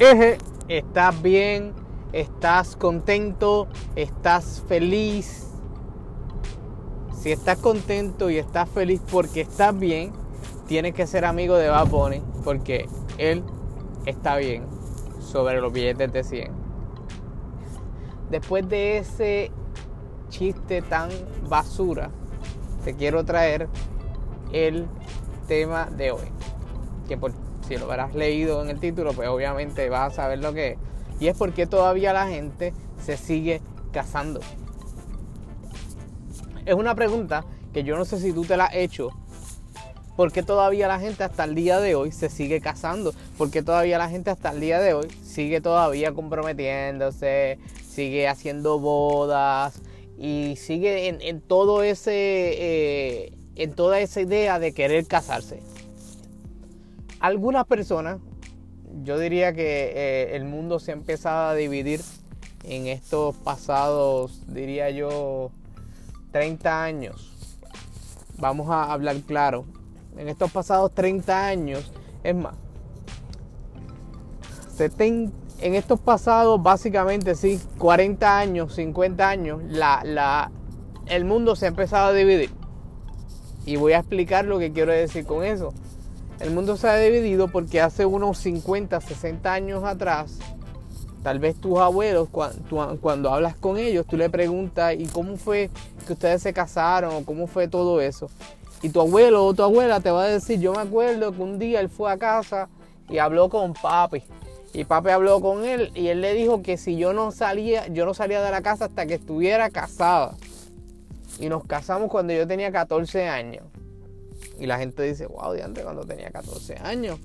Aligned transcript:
Eje, 0.00 0.38
estás 0.68 1.20
bien, 1.20 1.74
estás 2.14 2.74
contento, 2.74 3.68
estás 3.96 4.64
feliz. 4.66 5.50
Si 7.12 7.30
estás 7.30 7.58
contento 7.58 8.30
y 8.30 8.38
estás 8.38 8.66
feliz 8.70 9.02
porque 9.12 9.42
estás 9.42 9.78
bien, 9.78 10.12
tienes 10.66 10.94
que 10.94 11.06
ser 11.06 11.26
amigo 11.26 11.54
de 11.56 11.68
Bad 11.68 11.88
Bunny 11.88 12.22
porque 12.44 12.88
él 13.18 13.44
está 14.06 14.36
bien 14.38 14.64
sobre 15.20 15.60
los 15.60 15.70
billetes 15.70 16.10
de 16.10 16.24
100. 16.24 16.52
Después 18.30 18.66
de 18.70 18.96
ese 18.96 19.50
chiste 20.30 20.80
tan 20.80 21.10
basura, 21.46 22.10
te 22.86 22.96
quiero 22.96 23.22
traer 23.26 23.68
el 24.50 24.86
tema 25.46 25.90
de 25.90 26.12
hoy. 26.12 26.32
Que 27.06 27.18
por, 27.18 27.32
si 27.70 27.76
lo 27.76 27.84
habrás 27.84 28.16
leído 28.16 28.60
en 28.62 28.70
el 28.70 28.80
título, 28.80 29.12
pues 29.12 29.28
obviamente 29.28 29.88
vas 29.88 30.12
a 30.12 30.16
saber 30.16 30.40
lo 30.40 30.52
que 30.52 30.70
es. 30.70 30.78
Y 31.20 31.28
es 31.28 31.36
porque 31.36 31.68
todavía 31.68 32.12
la 32.12 32.26
gente 32.26 32.74
se 33.00 33.16
sigue 33.16 33.62
casando. 33.92 34.40
Es 36.66 36.74
una 36.74 36.96
pregunta 36.96 37.44
que 37.72 37.84
yo 37.84 37.96
no 37.96 38.04
sé 38.04 38.18
si 38.18 38.32
tú 38.32 38.44
te 38.44 38.56
la 38.56 38.64
has 38.64 38.74
hecho. 38.74 39.10
¿Por 40.16 40.32
qué 40.32 40.42
todavía 40.42 40.88
la 40.88 40.98
gente 40.98 41.22
hasta 41.22 41.44
el 41.44 41.54
día 41.54 41.78
de 41.78 41.94
hoy 41.94 42.10
se 42.10 42.28
sigue 42.28 42.60
casando? 42.60 43.14
¿Por 43.38 43.52
qué 43.52 43.62
todavía 43.62 43.98
la 43.98 44.08
gente 44.08 44.30
hasta 44.30 44.50
el 44.50 44.58
día 44.58 44.80
de 44.80 44.94
hoy 44.94 45.06
sigue 45.22 45.60
todavía 45.60 46.12
comprometiéndose, 46.12 47.60
sigue 47.88 48.26
haciendo 48.26 48.80
bodas 48.80 49.80
y 50.18 50.56
sigue 50.56 51.06
en, 51.06 51.40
todo 51.40 51.84
ese, 51.84 52.12
eh, 52.14 53.32
en 53.54 53.74
toda 53.74 54.00
esa 54.00 54.20
idea 54.20 54.58
de 54.58 54.74
querer 54.74 55.06
casarse? 55.06 55.62
Algunas 57.20 57.66
personas, 57.66 58.18
yo 59.04 59.18
diría 59.18 59.52
que 59.52 59.92
eh, 59.94 60.36
el 60.36 60.44
mundo 60.44 60.80
se 60.80 60.90
ha 60.90 60.94
empezado 60.94 61.50
a 61.50 61.54
dividir 61.54 62.00
en 62.64 62.86
estos 62.86 63.36
pasados, 63.36 64.42
diría 64.48 64.90
yo, 64.90 65.50
30 66.32 66.82
años. 66.82 67.58
Vamos 68.38 68.70
a 68.70 68.90
hablar 68.90 69.16
claro. 69.26 69.66
En 70.16 70.28
estos 70.28 70.50
pasados 70.50 70.92
30 70.94 71.46
años, 71.46 71.92
es 72.24 72.34
más, 72.34 72.54
en 74.78 75.74
estos 75.74 76.00
pasados 76.00 76.62
básicamente 76.62 77.34
sí, 77.34 77.60
40 77.76 78.38
años, 78.38 78.74
50 78.74 79.28
años, 79.28 79.62
la, 79.68 80.00
la, 80.04 80.50
el 81.06 81.26
mundo 81.26 81.54
se 81.54 81.66
ha 81.66 81.68
empezado 81.68 82.08
a 82.08 82.12
dividir. 82.14 82.50
Y 83.66 83.76
voy 83.76 83.92
a 83.92 83.98
explicar 83.98 84.46
lo 84.46 84.58
que 84.58 84.72
quiero 84.72 84.92
decir 84.92 85.26
con 85.26 85.44
eso. 85.44 85.74
El 86.40 86.52
mundo 86.52 86.78
se 86.78 86.88
ha 86.88 86.96
dividido 86.96 87.48
porque 87.48 87.82
hace 87.82 88.06
unos 88.06 88.38
50, 88.38 88.98
60 88.98 89.52
años 89.52 89.84
atrás, 89.84 90.38
tal 91.22 91.38
vez 91.38 91.54
tus 91.60 91.78
abuelos, 91.78 92.28
cuando, 92.30 93.30
hablas 93.30 93.56
con 93.56 93.76
ellos, 93.76 94.06
tú 94.06 94.16
le 94.16 94.30
preguntas, 94.30 94.94
¿y 94.98 95.04
cómo 95.04 95.36
fue 95.36 95.68
que 96.06 96.14
ustedes 96.14 96.40
se 96.40 96.54
casaron? 96.54 97.14
¿O 97.14 97.24
cómo 97.26 97.46
fue 97.46 97.68
todo 97.68 98.00
eso? 98.00 98.30
Y 98.80 98.88
tu 98.88 99.02
abuelo 99.02 99.44
o 99.44 99.52
tu 99.52 99.62
abuela 99.62 100.00
te 100.00 100.10
va 100.10 100.22
a 100.22 100.28
decir, 100.28 100.58
yo 100.58 100.72
me 100.72 100.80
acuerdo 100.80 101.30
que 101.32 101.42
un 101.42 101.58
día 101.58 101.78
él 101.80 101.90
fue 101.90 102.10
a 102.10 102.16
casa 102.16 102.70
y 103.10 103.18
habló 103.18 103.50
con 103.50 103.74
papi. 103.74 104.22
Y 104.72 104.84
papi 104.84 105.10
habló 105.10 105.42
con 105.42 105.66
él 105.66 105.92
y 105.94 106.08
él 106.08 106.22
le 106.22 106.32
dijo 106.32 106.62
que 106.62 106.78
si 106.78 106.96
yo 106.96 107.12
no 107.12 107.32
salía, 107.32 107.86
yo 107.88 108.06
no 108.06 108.14
salía 108.14 108.40
de 108.40 108.50
la 108.50 108.62
casa 108.62 108.86
hasta 108.86 109.04
que 109.04 109.14
estuviera 109.14 109.68
casada. 109.68 110.36
Y 111.38 111.50
nos 111.50 111.64
casamos 111.64 112.10
cuando 112.10 112.32
yo 112.32 112.46
tenía 112.46 112.72
14 112.72 113.28
años. 113.28 113.64
Y 114.60 114.66
la 114.66 114.78
gente 114.78 115.02
dice, 115.02 115.26
wow, 115.26 115.52
de 115.52 115.62
antes 115.62 115.82
cuando 115.82 116.04
tenía 116.04 116.30
14 116.30 116.76
años. 116.76 117.18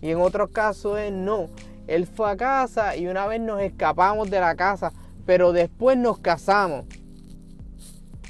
Y 0.00 0.10
en 0.10 0.20
otros 0.20 0.50
casos 0.50 0.98
es 0.98 1.12
no. 1.12 1.48
Él 1.86 2.06
fue 2.06 2.30
a 2.30 2.36
casa 2.36 2.96
y 2.96 3.06
una 3.06 3.26
vez 3.26 3.40
nos 3.40 3.60
escapamos 3.60 4.28
de 4.28 4.40
la 4.40 4.56
casa, 4.56 4.92
pero 5.24 5.52
después 5.52 5.96
nos 5.96 6.18
casamos. 6.18 6.86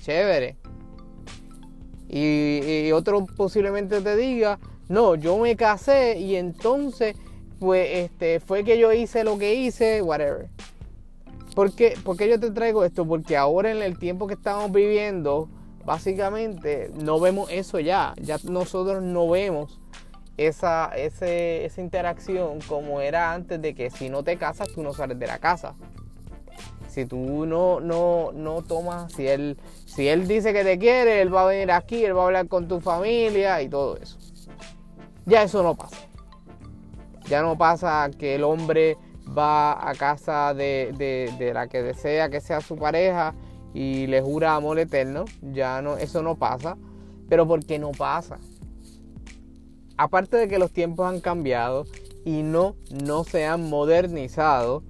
Chévere. 0.03 0.57
Y, 2.09 2.93
otro 2.93 3.25
posiblemente 3.25 4.03
te 4.03 4.17
diga, 4.17 4.59
no, 4.89 5.15
yo 5.15 5.39
me 5.39 5.57
casé 5.57 6.19
y 6.19 6.37
entonces 6.37 7.17
pues 7.59 7.89
este 7.93 8.41
fue 8.41 8.65
que 8.65 8.79
yo 8.79 8.93
hice 8.93 9.25
lo 9.25 9.39
que 9.39 9.55
hice, 9.55 10.03
whatever. 10.03 10.51
¿Por 11.55 11.73
qué, 11.73 11.95
¿Por 12.05 12.17
qué 12.17 12.29
yo 12.29 12.39
te 12.39 12.51
traigo 12.51 12.85
esto? 12.85 13.07
Porque 13.07 13.37
ahora 13.37 13.71
en 13.71 13.81
el 13.83 13.99
tiempo 13.99 14.27
que 14.27 14.35
estamos 14.35 14.71
viviendo, 14.73 15.49
básicamente 15.85 16.91
no 16.95 17.21
vemos 17.21 17.51
eso 17.51 17.81
ya. 17.81 18.15
Ya 18.21 18.39
nosotros 18.45 19.03
no 19.03 19.29
vemos 19.29 19.81
esa, 20.37 20.91
esa 20.95 21.81
interacción 21.81 22.61
como 22.69 23.01
era 23.01 23.33
antes 23.33 23.61
de 23.61 23.75
que 23.75 23.91
si 23.91 24.09
no 24.09 24.23
te 24.23 24.37
casas, 24.37 24.69
tú 24.73 24.83
no 24.83 24.93
sales 24.93 25.19
de 25.19 25.27
la 25.27 25.39
casa. 25.39 25.75
Si 26.89 27.07
tú 27.07 27.47
no, 27.47 27.81
no, 27.81 28.33
no 28.33 28.63
tomas, 28.63 29.13
si 29.13 29.27
él, 29.27 29.57
si 29.87 30.09
él 30.09 30.29
dice 30.29 30.53
que 30.53 30.63
te 30.63 30.79
quiere, 30.79 31.23
él 31.23 31.35
va 31.35 31.43
a 31.43 31.47
venir 31.47 31.73
aquí, 31.73 32.05
él 32.05 32.17
va 32.17 32.23
a 32.23 32.27
hablar 32.27 32.49
con 32.49 32.69
tu 32.69 32.81
familia 32.81 33.63
y 33.63 33.69
todo 33.69 33.97
eso. 33.97 34.19
Ya 35.25 35.43
eso 35.43 35.63
no 35.63 35.75
pasa. 35.75 35.97
Ya 37.29 37.41
no 37.41 37.57
pasa 37.57 38.11
que 38.19 38.35
el 38.35 38.45
hombre 38.45 38.99
va 39.37 39.89
a 39.89 39.95
casa 39.95 40.53
de, 40.53 40.93
de, 40.99 41.33
de 41.39 41.55
la 41.55 41.69
que 41.69 41.83
desea 41.83 42.29
que 42.29 42.41
sea 42.41 42.61
su 42.61 42.77
pareja 42.77 43.35
y 43.75 44.07
le 44.07 44.21
jura 44.21 44.55
amor 44.55 44.79
eterno. 44.79 45.25
Ya 45.53 45.83
no, 45.83 45.97
eso 45.97 46.23
no 46.23 46.37
pasa. 46.37 46.77
Pero 47.29 47.47
¿por 47.47 47.65
qué 47.65 47.79
no 47.79 47.93
pasa? 47.93 48.39
Aparte 49.97 50.37
de 50.37 50.49
que 50.49 50.59
los 50.59 50.71
tiempos 50.71 51.07
han 51.07 51.21
cambiado 51.21 51.87
y 52.25 52.43
no, 52.43 52.77
no 53.05 53.25
se 53.25 53.47
han 53.47 53.69
modernizado 53.69 54.83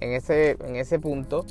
en 0.00 0.12
ese, 0.12 0.56
en 0.64 0.76
ese 0.76 0.98
punto, 0.98 1.46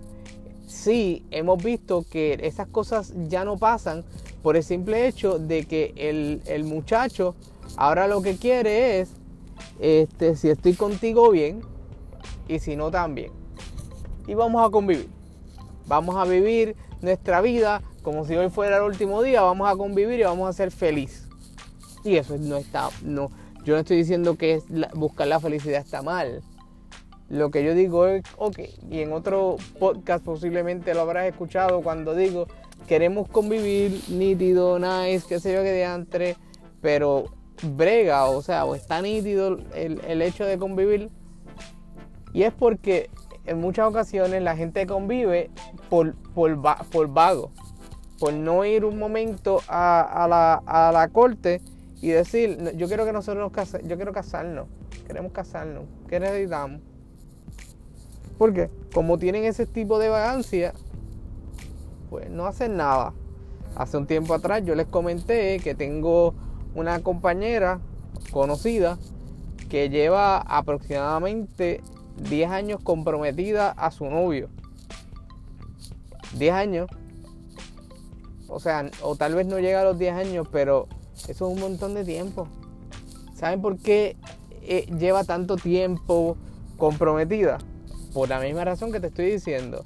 sí 0.67 1.25
hemos 1.31 1.63
visto 1.63 2.05
que 2.09 2.39
esas 2.41 2.67
cosas 2.67 3.13
ya 3.27 3.45
no 3.45 3.57
pasan 3.57 4.03
por 4.41 4.55
el 4.55 4.63
simple 4.63 5.07
hecho 5.07 5.39
de 5.39 5.65
que 5.65 5.93
el, 5.95 6.41
el 6.45 6.63
muchacho 6.63 7.35
ahora 7.77 8.07
lo 8.07 8.21
que 8.21 8.35
quiere 8.37 8.99
es 8.99 9.11
este, 9.79 10.35
si 10.35 10.49
estoy 10.49 10.73
contigo 10.73 11.29
bien 11.31 11.61
y 12.47 12.59
si 12.59 12.75
no 12.75 12.91
también. 12.91 13.31
Y 14.27 14.33
vamos 14.33 14.65
a 14.65 14.69
convivir. 14.69 15.09
Vamos 15.91 16.15
a 16.15 16.23
vivir 16.23 16.77
nuestra 17.01 17.41
vida 17.41 17.81
como 18.01 18.23
si 18.23 18.33
hoy 18.33 18.49
fuera 18.49 18.77
el 18.77 18.83
último 18.83 19.21
día, 19.23 19.41
vamos 19.41 19.69
a 19.69 19.75
convivir 19.75 20.21
y 20.21 20.23
vamos 20.23 20.47
a 20.47 20.53
ser 20.53 20.71
felices. 20.71 21.27
Y 22.05 22.15
eso 22.15 22.37
no 22.37 22.55
está, 22.55 22.87
no, 23.03 23.29
yo 23.65 23.73
no 23.73 23.81
estoy 23.81 23.97
diciendo 23.97 24.37
que 24.37 24.61
buscar 24.93 25.27
la 25.27 25.41
felicidad 25.41 25.81
está 25.81 26.01
mal. 26.01 26.43
Lo 27.27 27.51
que 27.51 27.65
yo 27.65 27.75
digo 27.75 28.07
es, 28.07 28.23
ok, 28.37 28.59
y 28.89 29.01
en 29.01 29.11
otro 29.11 29.57
podcast 29.79 30.23
posiblemente 30.23 30.93
lo 30.93 31.01
habrás 31.01 31.25
escuchado 31.25 31.81
cuando 31.81 32.15
digo, 32.15 32.47
queremos 32.87 33.27
convivir 33.27 34.01
nítido, 34.07 34.79
nice, 34.79 35.25
qué 35.27 35.41
sé 35.41 35.53
yo, 35.53 35.61
que 35.61 35.73
de 35.73 35.83
antes, 35.83 36.37
pero 36.79 37.25
brega, 37.63 38.27
o 38.27 38.41
sea, 38.41 38.63
o 38.63 38.75
está 38.75 39.01
nítido 39.01 39.57
el, 39.75 39.99
el 40.07 40.21
hecho 40.21 40.45
de 40.45 40.57
convivir. 40.57 41.09
Y 42.33 42.43
es 42.43 42.53
porque 42.53 43.09
en 43.45 43.59
muchas 43.59 43.87
ocasiones 43.87 44.41
la 44.41 44.55
gente 44.55 44.85
convive 44.85 45.49
por, 45.89 46.15
por, 46.33 46.57
vago, 47.07 47.51
por 48.19 48.33
no 48.33 48.65
ir 48.65 48.85
un 48.85 48.97
momento 48.99 49.61
a, 49.67 50.27
la, 50.29 51.09
corte 51.11 51.61
y 52.01 52.09
decir, 52.09 52.73
yo 52.75 52.87
quiero 52.87 53.05
que 53.05 53.13
nosotros 53.13 53.51
nos 53.51 53.71
yo 53.83 53.95
quiero 53.95 54.13
casarnos, 54.13 54.67
queremos 55.07 55.31
casarnos, 55.31 55.83
¿qué 56.07 56.19
necesitamos? 56.19 56.81
Porque 58.37 58.69
como 58.93 59.17
tienen 59.17 59.43
ese 59.43 59.65
tipo 59.65 59.99
de 59.99 60.09
vagancia, 60.09 60.73
pues 62.09 62.29
no 62.29 62.45
hacen 62.45 62.75
nada. 62.75 63.13
Hace 63.75 63.97
un 63.97 64.07
tiempo 64.07 64.33
atrás 64.33 64.63
yo 64.65 64.75
les 64.75 64.87
comenté 64.87 65.59
que 65.59 65.75
tengo 65.75 66.33
una 66.75 67.01
compañera 67.01 67.79
conocida 68.31 68.97
que 69.69 69.89
lleva 69.89 70.39
aproximadamente 70.39 71.81
10 72.17 72.51
años 72.51 72.79
comprometida 72.83 73.71
a 73.71 73.91
su 73.91 74.05
novio. 74.05 74.49
10 76.37 76.53
años. 76.53 76.89
O 78.47 78.59
sea, 78.59 78.89
o 79.01 79.15
tal 79.15 79.35
vez 79.35 79.47
no 79.47 79.59
llega 79.59 79.81
a 79.81 79.83
los 79.83 79.97
10 79.97 80.13
años, 80.13 80.47
pero 80.51 80.87
eso 81.27 81.31
es 81.31 81.41
un 81.41 81.59
montón 81.59 81.93
de 81.93 82.03
tiempo. 82.03 82.47
¿Saben 83.35 83.61
por 83.61 83.77
qué 83.77 84.17
eh, 84.61 84.85
lleva 84.97 85.23
tanto 85.23 85.55
tiempo 85.55 86.37
comprometida? 86.77 87.57
Por 88.13 88.29
la 88.29 88.39
misma 88.39 88.65
razón 88.65 88.91
que 88.91 88.99
te 88.99 89.07
estoy 89.07 89.31
diciendo. 89.31 89.85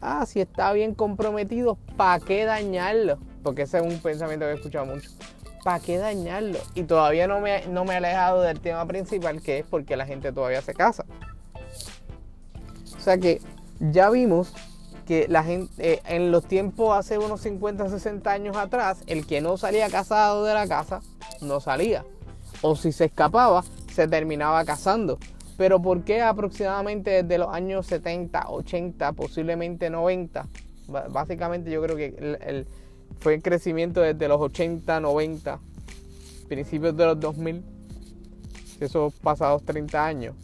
Ah, 0.00 0.26
si 0.26 0.40
está 0.40 0.72
bien 0.72 0.94
comprometido, 0.94 1.76
¿para 1.96 2.24
qué 2.24 2.44
dañarlo? 2.44 3.18
Porque 3.42 3.62
ese 3.62 3.78
es 3.78 3.82
un 3.82 3.98
pensamiento 4.00 4.46
que 4.46 4.52
he 4.52 4.54
escuchado 4.54 4.86
mucho. 4.86 5.10
¿Para 5.68 5.80
qué 5.80 5.98
dañarlo? 5.98 6.58
Y 6.74 6.84
todavía 6.84 7.28
no 7.28 7.40
me, 7.40 7.66
no 7.66 7.84
me 7.84 7.92
he 7.92 7.96
alejado 7.98 8.40
del 8.40 8.58
tema 8.58 8.86
principal, 8.86 9.42
que 9.42 9.58
es 9.58 9.66
porque 9.66 9.98
la 9.98 10.06
gente 10.06 10.32
todavía 10.32 10.62
se 10.62 10.72
casa. 10.72 11.04
O 12.96 13.00
sea 13.00 13.18
que 13.18 13.42
ya 13.78 14.08
vimos 14.08 14.54
que 15.06 15.28
la 15.28 15.44
gente, 15.44 15.70
eh, 15.76 16.00
en 16.06 16.32
los 16.32 16.46
tiempos 16.46 16.96
hace 16.96 17.18
unos 17.18 17.42
50, 17.42 17.86
60 17.86 18.30
años 18.32 18.56
atrás, 18.56 19.02
el 19.06 19.26
que 19.26 19.42
no 19.42 19.58
salía 19.58 19.90
casado 19.90 20.42
de 20.46 20.54
la 20.54 20.66
casa, 20.66 21.00
no 21.42 21.60
salía. 21.60 22.02
O 22.62 22.74
si 22.74 22.90
se 22.90 23.04
escapaba, 23.04 23.62
se 23.92 24.08
terminaba 24.08 24.64
casando. 24.64 25.18
Pero 25.58 25.82
¿por 25.82 26.02
qué 26.02 26.22
aproximadamente 26.22 27.22
desde 27.24 27.36
los 27.36 27.52
años 27.52 27.86
70, 27.88 28.48
80, 28.48 29.12
posiblemente 29.12 29.90
90? 29.90 30.46
Básicamente 31.10 31.70
yo 31.70 31.82
creo 31.82 31.94
que 31.94 32.38
el, 32.40 32.66
fue 33.20 33.34
el 33.34 33.42
crecimiento 33.42 34.00
desde 34.00 34.28
los 34.28 34.40
80, 34.40 35.00
90, 35.00 35.60
principios 36.48 36.96
de 36.96 37.04
los 37.04 37.20
2000, 37.20 37.62
esos 38.80 39.14
pasados 39.14 39.64
30 39.64 40.04
años. 40.04 40.34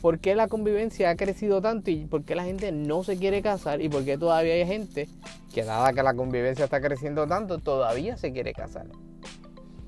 ¿Por 0.00 0.20
qué 0.20 0.36
la 0.36 0.46
convivencia 0.46 1.10
ha 1.10 1.16
crecido 1.16 1.60
tanto 1.60 1.90
y 1.90 2.06
por 2.06 2.22
qué 2.24 2.36
la 2.36 2.44
gente 2.44 2.70
no 2.70 3.02
se 3.02 3.16
quiere 3.16 3.42
casar 3.42 3.80
y 3.80 3.88
por 3.88 4.04
qué 4.04 4.16
todavía 4.16 4.54
hay 4.54 4.66
gente 4.66 5.08
que 5.52 5.64
dada 5.64 5.92
que 5.92 6.02
la 6.02 6.14
convivencia 6.14 6.66
está 6.66 6.80
creciendo 6.80 7.26
tanto, 7.26 7.58
todavía 7.58 8.16
se 8.16 8.32
quiere 8.32 8.52
casar? 8.52 8.86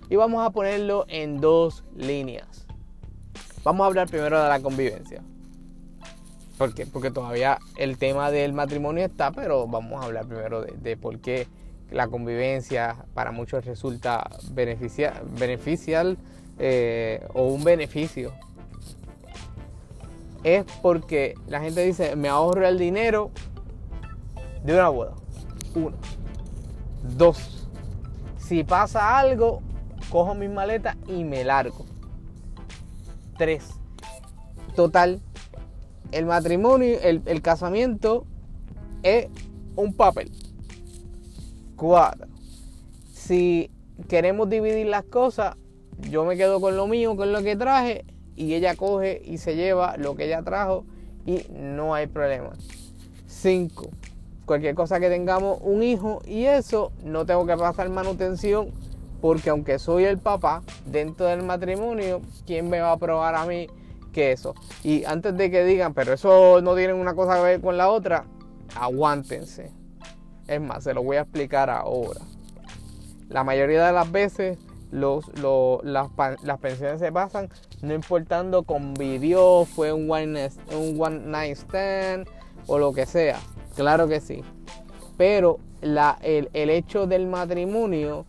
Y 0.08 0.16
vamos 0.16 0.44
a 0.44 0.50
ponerlo 0.50 1.04
en 1.08 1.40
dos 1.40 1.84
líneas. 1.96 2.66
Vamos 3.62 3.84
a 3.84 3.86
hablar 3.86 4.08
primero 4.08 4.42
de 4.42 4.48
la 4.48 4.60
convivencia. 4.60 5.22
¿Por 6.58 6.74
qué? 6.74 6.84
Porque 6.84 7.10
todavía 7.10 7.58
el 7.76 7.96
tema 7.96 8.30
del 8.30 8.52
matrimonio 8.52 9.04
está, 9.04 9.30
pero 9.30 9.66
vamos 9.66 10.02
a 10.02 10.06
hablar 10.06 10.26
primero 10.26 10.62
de, 10.62 10.96
por 10.96 11.18
qué 11.20 11.46
la 11.90 12.08
convivencia 12.08 13.04
para 13.14 13.32
muchos 13.32 13.64
resulta 13.64 14.28
beneficial 14.52 16.16
eh, 16.58 17.26
o 17.34 17.44
un 17.44 17.64
beneficio 17.64 18.32
es 20.44 20.64
porque 20.82 21.34
la 21.46 21.60
gente 21.60 21.84
dice, 21.84 22.16
me 22.16 22.28
ahorro 22.28 22.66
el 22.66 22.78
dinero 22.78 23.30
de 24.64 24.74
una 24.74 24.88
boda. 24.88 25.14
Uno. 25.74 25.96
Dos. 27.16 27.68
Si 28.38 28.64
pasa 28.64 29.18
algo, 29.18 29.62
cojo 30.10 30.34
mis 30.34 30.50
maletas 30.50 30.96
y 31.06 31.24
me 31.24 31.44
largo. 31.44 31.84
Tres. 33.36 33.68
Total, 34.74 35.20
el 36.12 36.26
matrimonio, 36.26 36.98
el, 37.02 37.22
el 37.26 37.42
casamiento 37.42 38.26
es 39.02 39.28
un 39.76 39.94
papel. 39.94 40.30
Cuatro. 41.80 42.28
Si 43.10 43.70
queremos 44.06 44.50
dividir 44.50 44.88
las 44.88 45.02
cosas, 45.02 45.56
yo 46.10 46.26
me 46.26 46.36
quedo 46.36 46.60
con 46.60 46.76
lo 46.76 46.86
mío, 46.86 47.16
con 47.16 47.32
lo 47.32 47.42
que 47.42 47.56
traje, 47.56 48.04
y 48.36 48.52
ella 48.52 48.76
coge 48.76 49.22
y 49.24 49.38
se 49.38 49.56
lleva 49.56 49.96
lo 49.96 50.14
que 50.14 50.26
ella 50.26 50.42
trajo 50.42 50.84
y 51.24 51.46
no 51.50 51.94
hay 51.94 52.06
problema. 52.06 52.50
5. 53.28 53.88
Cualquier 54.44 54.74
cosa 54.74 55.00
que 55.00 55.08
tengamos 55.08 55.58
un 55.62 55.82
hijo 55.82 56.20
y 56.26 56.44
eso 56.44 56.92
no 57.02 57.24
tengo 57.24 57.46
que 57.46 57.56
pasar 57.56 57.88
manutención 57.88 58.72
porque 59.22 59.48
aunque 59.48 59.78
soy 59.78 60.04
el 60.04 60.18
papá 60.18 60.62
dentro 60.84 61.24
del 61.24 61.42
matrimonio, 61.42 62.20
¿quién 62.44 62.68
me 62.68 62.80
va 62.80 62.92
a 62.92 62.98
probar 62.98 63.34
a 63.36 63.46
mí 63.46 63.68
que 64.12 64.32
eso? 64.32 64.54
Y 64.84 65.04
antes 65.04 65.34
de 65.34 65.50
que 65.50 65.64
digan, 65.64 65.94
pero 65.94 66.12
eso 66.12 66.60
no 66.60 66.76
tiene 66.76 66.92
una 66.92 67.14
cosa 67.14 67.36
que 67.36 67.42
ver 67.42 67.60
con 67.62 67.78
la 67.78 67.88
otra, 67.88 68.26
aguántense. 68.78 69.79
Es 70.50 70.60
más, 70.60 70.82
se 70.82 70.92
lo 70.92 71.04
voy 71.04 71.16
a 71.16 71.20
explicar 71.20 71.70
ahora. 71.70 72.20
La 73.28 73.44
mayoría 73.44 73.86
de 73.86 73.92
las 73.92 74.10
veces 74.10 74.58
los, 74.90 75.24
las, 75.84 76.58
pensiones 76.60 76.98
se 76.98 77.12
pasan 77.12 77.48
no 77.82 77.94
importando 77.94 78.64
convivió, 78.64 79.64
fue 79.64 79.92
un 79.92 80.10
one, 80.10 80.50
un 80.76 81.00
one 81.00 81.20
night 81.20 81.56
stand 81.56 82.28
o 82.66 82.80
lo 82.80 82.92
que 82.92 83.06
sea. 83.06 83.38
Claro 83.76 84.08
que 84.08 84.20
sí. 84.20 84.42
Pero 85.16 85.60
la, 85.82 86.18
el, 86.22 86.50
el, 86.52 86.68
hecho 86.68 87.06
del 87.06 87.28
matrimonio, 87.28 88.26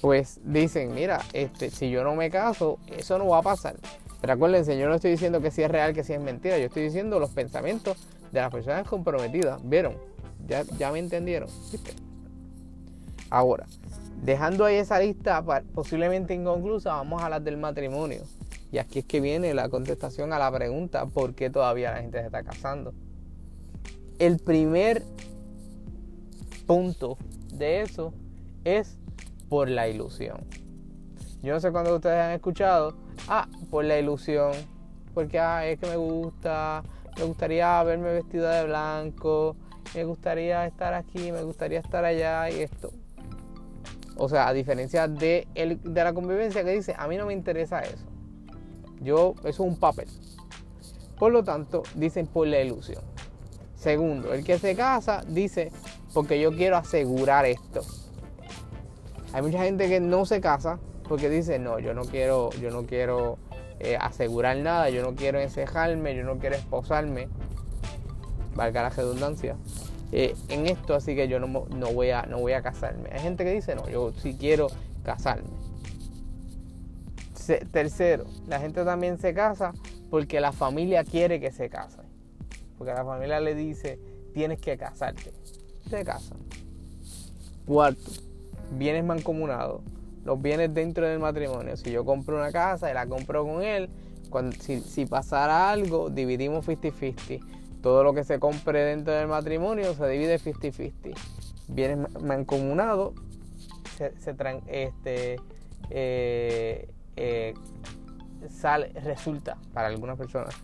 pues 0.00 0.38
dicen, 0.44 0.94
mira, 0.94 1.20
este, 1.32 1.70
si 1.70 1.90
yo 1.90 2.04
no 2.04 2.14
me 2.14 2.30
caso, 2.30 2.78
eso 2.96 3.18
no 3.18 3.26
va 3.26 3.38
a 3.38 3.42
pasar. 3.42 3.74
Pero 4.20 4.34
acuérdense, 4.34 4.78
yo 4.78 4.88
no 4.88 4.94
estoy 4.94 5.10
diciendo 5.10 5.40
que 5.40 5.50
si 5.50 5.64
es 5.64 5.70
real, 5.70 5.94
que 5.94 6.04
si 6.04 6.12
es 6.12 6.20
mentira. 6.20 6.58
Yo 6.58 6.66
estoy 6.66 6.84
diciendo 6.84 7.18
los 7.18 7.30
pensamientos 7.30 7.96
de 8.30 8.40
las 8.40 8.52
personas 8.52 8.86
comprometidas. 8.86 9.60
¿Vieron? 9.68 9.96
Ya, 10.46 10.62
ya 10.78 10.92
me 10.92 10.98
entendieron. 10.98 11.48
Ahora, 13.30 13.66
Dejando 14.22 14.64
ahí 14.64 14.76
esa 14.76 14.98
lista 14.98 15.44
posiblemente 15.74 16.34
inconclusa, 16.34 16.94
vamos 16.94 17.20
a 17.20 17.26
hablar 17.26 17.42
del 17.42 17.58
matrimonio. 17.58 18.22
Y 18.72 18.78
aquí 18.78 19.00
es 19.00 19.04
que 19.04 19.20
viene 19.20 19.54
la 19.54 19.68
contestación 19.68 20.32
a 20.32 20.38
la 20.38 20.50
pregunta, 20.50 21.06
¿por 21.06 21.34
qué 21.34 21.50
todavía 21.50 21.92
la 21.92 22.00
gente 22.00 22.18
se 22.18 22.26
está 22.26 22.42
casando? 22.42 22.92
El 24.18 24.38
primer 24.38 25.02
punto 26.66 27.18
de 27.52 27.82
eso 27.82 28.12
es 28.64 28.98
por 29.48 29.68
la 29.68 29.86
ilusión. 29.86 30.38
Yo 31.42 31.52
no 31.52 31.60
sé 31.60 31.70
cuándo 31.70 31.94
ustedes 31.94 32.20
han 32.20 32.32
escuchado, 32.32 32.96
ah, 33.28 33.46
por 33.70 33.84
la 33.84 33.98
ilusión, 33.98 34.52
porque 35.14 35.38
ah, 35.38 35.64
es 35.66 35.78
que 35.78 35.86
me 35.86 35.96
gusta, 35.96 36.82
me 37.16 37.24
gustaría 37.24 37.80
verme 37.84 38.12
vestida 38.12 38.60
de 38.60 38.66
blanco, 38.66 39.54
me 39.96 40.04
gustaría 40.04 40.66
estar 40.66 40.92
aquí, 40.92 41.32
me 41.32 41.42
gustaría 41.42 41.80
estar 41.80 42.04
allá 42.04 42.50
y 42.50 42.60
esto. 42.60 42.92
O 44.18 44.28
sea, 44.28 44.48
a 44.48 44.52
diferencia 44.52 45.08
de, 45.08 45.48
el, 45.54 45.82
de 45.82 46.04
la 46.04 46.12
convivencia 46.12 46.64
que 46.64 46.70
dice, 46.70 46.94
a 46.96 47.08
mí 47.08 47.16
no 47.16 47.26
me 47.26 47.32
interesa 47.32 47.80
eso. 47.80 48.04
Yo, 49.00 49.34
eso 49.40 49.48
es 49.48 49.60
un 49.60 49.78
papel. 49.78 50.08
Por 51.18 51.32
lo 51.32 51.44
tanto, 51.44 51.82
dicen 51.94 52.26
por 52.26 52.46
la 52.46 52.60
ilusión. 52.60 53.02
Segundo, 53.74 54.34
el 54.34 54.44
que 54.44 54.58
se 54.58 54.76
casa 54.76 55.22
dice, 55.26 55.72
porque 56.12 56.40
yo 56.40 56.54
quiero 56.54 56.76
asegurar 56.76 57.46
esto. 57.46 57.80
Hay 59.32 59.42
mucha 59.42 59.62
gente 59.62 59.88
que 59.88 60.00
no 60.00 60.26
se 60.26 60.40
casa 60.40 60.78
porque 61.08 61.30
dice, 61.30 61.58
no, 61.58 61.78
yo 61.78 61.94
no 61.94 62.02
quiero, 62.04 62.50
yo 62.52 62.70
no 62.70 62.84
quiero 62.84 63.38
eh, 63.80 63.96
asegurar 63.98 64.56
nada, 64.58 64.90
yo 64.90 65.02
no 65.02 65.14
quiero 65.14 65.40
encejarme, 65.40 66.14
yo 66.14 66.24
no 66.24 66.38
quiero 66.38 66.56
esposarme. 66.56 67.28
Valga 68.56 68.82
la 68.82 68.88
redundancia. 68.88 69.56
Eh, 70.12 70.34
en 70.48 70.66
esto, 70.66 70.94
así 70.94 71.14
que 71.14 71.28
yo 71.28 71.38
no, 71.40 71.48
voy 71.92 72.10
a, 72.10 72.22
no 72.22 72.38
voy 72.38 72.52
a 72.52 72.62
casarme. 72.62 73.10
Hay 73.12 73.20
gente 73.20 73.44
que 73.44 73.52
dice, 73.52 73.74
no, 73.74 73.88
yo 73.88 74.12
sí 74.12 74.36
quiero 74.38 74.68
casarme. 75.04 75.48
tercero, 77.70 78.24
la 78.48 78.58
gente 78.58 78.84
también 78.84 79.18
se 79.18 79.34
casa 79.34 79.72
porque 80.10 80.40
la 80.40 80.52
familia 80.52 81.04
quiere 81.04 81.40
que 81.40 81.52
se 81.52 81.68
case. 81.68 82.02
Porque 82.78 82.92
la 82.92 83.04
familia 83.04 83.40
le 83.40 83.54
dice, 83.54 83.98
tienes 84.32 84.60
que 84.60 84.76
casarte. 84.76 85.32
Se 85.88 86.04
casan. 86.04 86.38
Cuarto, 87.66 88.10
bienes 88.72 89.04
mancomunados. 89.04 89.82
Los 90.24 90.40
bienes 90.40 90.74
dentro 90.74 91.06
del 91.06 91.18
matrimonio. 91.18 91.76
Si 91.76 91.90
yo 91.90 92.04
compro 92.04 92.36
una 92.36 92.50
casa 92.50 92.90
y 92.90 92.94
la 92.94 93.06
compro 93.06 93.44
con 93.44 93.62
él, 93.62 93.88
si, 94.60 94.80
si 94.80 95.06
pasara 95.06 95.70
algo, 95.70 96.10
dividimos 96.10 96.66
50-50 96.66 97.55
todo 97.82 98.04
lo 98.04 98.14
que 98.14 98.24
se 98.24 98.38
compre 98.38 98.84
dentro 98.84 99.12
del 99.12 99.28
matrimonio 99.28 99.94
se 99.94 100.08
divide 100.08 100.38
50-50. 100.38 101.14
Bienes 101.68 102.12
mancomunados, 102.20 103.14
se, 103.96 104.16
se 104.18 104.34
este, 104.66 105.40
eh, 105.90 106.88
eh, 107.16 107.54
sale, 108.48 108.92
resulta 109.02 109.58
para 109.72 109.88
algunas 109.88 110.16
personas 110.16 110.54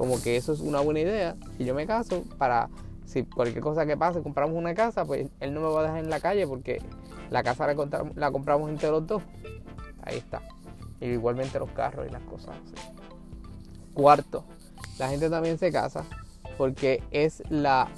como 0.00 0.18
que 0.22 0.36
eso 0.36 0.54
es 0.54 0.60
una 0.60 0.80
buena 0.80 1.00
idea. 1.00 1.36
Si 1.58 1.64
yo 1.66 1.74
me 1.74 1.86
caso, 1.86 2.24
para 2.38 2.70
si 3.04 3.24
cualquier 3.24 3.62
cosa 3.62 3.84
que 3.84 3.98
pase, 3.98 4.22
compramos 4.22 4.56
una 4.56 4.72
casa, 4.72 5.04
pues 5.04 5.28
él 5.40 5.52
no 5.52 5.60
me 5.60 5.68
va 5.68 5.80
a 5.80 5.82
dejar 5.82 5.98
en 5.98 6.08
la 6.08 6.20
calle 6.20 6.46
porque 6.46 6.80
la 7.28 7.42
casa 7.42 7.66
la, 7.66 7.74
compramos, 8.30 8.70
entre 8.70 8.88
los 8.88 9.06
dos. 9.06 9.22
Ahí 10.02 10.16
está. 10.16 10.40
Igualmente 11.02 11.58
los 11.58 11.70
carros 11.72 12.06
y 12.08 12.10
las 12.10 12.22
cosas 12.22 12.56
Cuarto, 13.92 14.44
la 14.98 15.10
gente 15.10 15.28
también 15.28 15.58
se 15.58 15.70
casa 15.70 16.06
porque 16.60 17.02
es 17.10 17.42
la, 17.48 17.88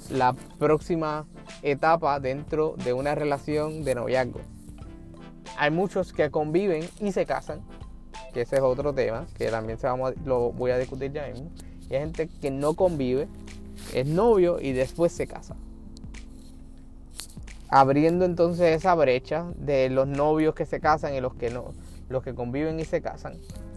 próxima 0.57 1.27
etapa 1.63 2.21
dentro 2.21 2.75
de 2.85 2.93
una 2.93 3.13
relación 3.13 3.83
de 3.83 3.93
noviazgo. 3.93 4.39
Hay 5.57 5.69
muchos 5.69 6.13
que 6.13 6.31
conviven 6.31 6.87
y 7.01 7.11
se 7.11 7.25
casan, 7.25 7.59
que 8.33 8.43
ese 8.43 8.55
es 8.55 8.61
otro 8.61 8.93
tema, 8.93 9.27
que 9.37 9.49
también 9.49 9.77
se 9.77 9.87
vamos 9.87 10.13
lo 10.23 10.53
voy 10.53 10.71
a 10.71 10.77
discutir 10.77 11.11
ya 11.11 11.27
mismo. 11.27 11.51
Y 11.89 11.95
hay 11.95 11.99
gente 11.99 12.29
que 12.29 12.51
no 12.51 12.73
convive, 12.73 13.27
es 13.93 14.07
novio 14.07 14.61
y 14.61 14.71
después 14.71 15.11
se 15.11 15.27
casa. 15.27 15.57
Abriendo 17.67 18.23
entonces 18.23 18.77
esa 18.77 18.95
brecha 18.95 19.45
de 19.57 19.89
los 19.89 20.07
novios 20.07 20.55
que 20.55 20.65
se 20.65 20.79
casan 20.79 21.13
y 21.13 21.19
los 21.19 21.33
que 21.33 21.49
no, 21.49 21.73
los 22.07 22.23
que 22.23 22.33
conviven 22.33 22.79
y 22.79 22.85
se 22.85 23.01
casan. 23.01 23.33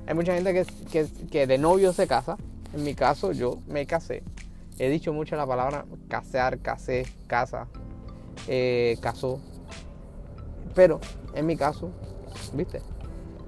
Hay 0.07 0.15
mucha 0.15 0.33
gente 0.33 0.65
que, 0.93 1.09
que 1.29 1.47
de 1.49 1.59
novio 1.59 1.93
se 1.93 2.07
casa. 2.07 2.37
En 2.73 2.85
mi 2.85 2.95
caso, 2.95 3.33
yo 3.33 3.59
me 3.67 3.85
casé 3.85 4.23
He 4.79 4.91
dicho 4.91 5.13
mucho 5.13 5.37
la 5.37 5.47
palabra 5.47 5.87
casear, 6.09 6.59
casé, 6.59 7.07
casa, 7.27 7.67
eh, 8.47 8.99
casó. 9.01 9.41
Pero 10.75 11.01
en 11.35 11.47
mi 11.47 11.57
caso, 11.57 11.91
¿viste? 12.53 12.83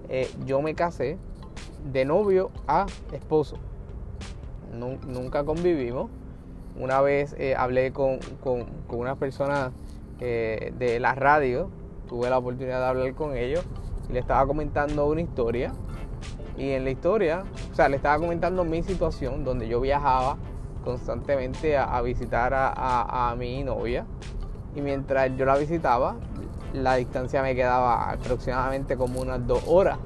Eh, 0.08 0.30
yo 0.46 0.62
me 0.62 0.74
casé 0.74 1.18
de 1.92 2.04
novio 2.06 2.50
a 2.66 2.86
esposo. 3.12 3.58
nunca 4.72 5.44
convivimos. 5.44 6.10
Una 6.78 7.00
vez 7.00 7.34
eh, 7.38 7.54
hablé 7.56 7.92
con, 7.92 8.20
con, 8.40 8.64
con 8.86 9.00
una 9.00 9.16
persona 9.16 9.72
de 10.18 10.98
la 11.00 11.14
radio, 11.14 11.70
tuve 12.08 12.28
la 12.28 12.38
oportunidad 12.38 12.80
de 12.80 12.86
hablar 12.86 13.14
con 13.14 13.36
ellos 13.36 13.64
y 14.08 14.14
le 14.14 14.18
estaba 14.18 14.44
comentando 14.48 15.06
una 15.06 15.20
historia 15.20 15.72
Y 16.56 16.70
en 16.70 16.82
la 16.82 16.90
historia, 16.90 17.44
o 17.70 17.74
sea, 17.76 17.88
le 17.88 17.96
estaba 17.96 18.18
comentando 18.18 18.64
mi 18.64 18.82
situación 18.82 19.44
donde 19.44 19.68
yo 19.68 19.80
viajaba 19.80 20.38
constantemente 20.88 21.76
a, 21.76 22.00
visitar 22.00 22.54
a, 22.54 23.34
mi 23.38 23.62
novia. 23.62 24.06
Y 24.74 24.80
mientras 24.80 25.36
yo 25.36 25.44
la 25.44 25.58
visitaba, 25.58 26.16
la 26.72 26.94
distancia 26.94 27.42
me 27.42 27.54
quedaba 27.54 28.10
aproximadamente 28.10 28.96
como 28.96 29.20
unas 29.20 29.46
dos 29.46 29.62
horas. 29.66 29.98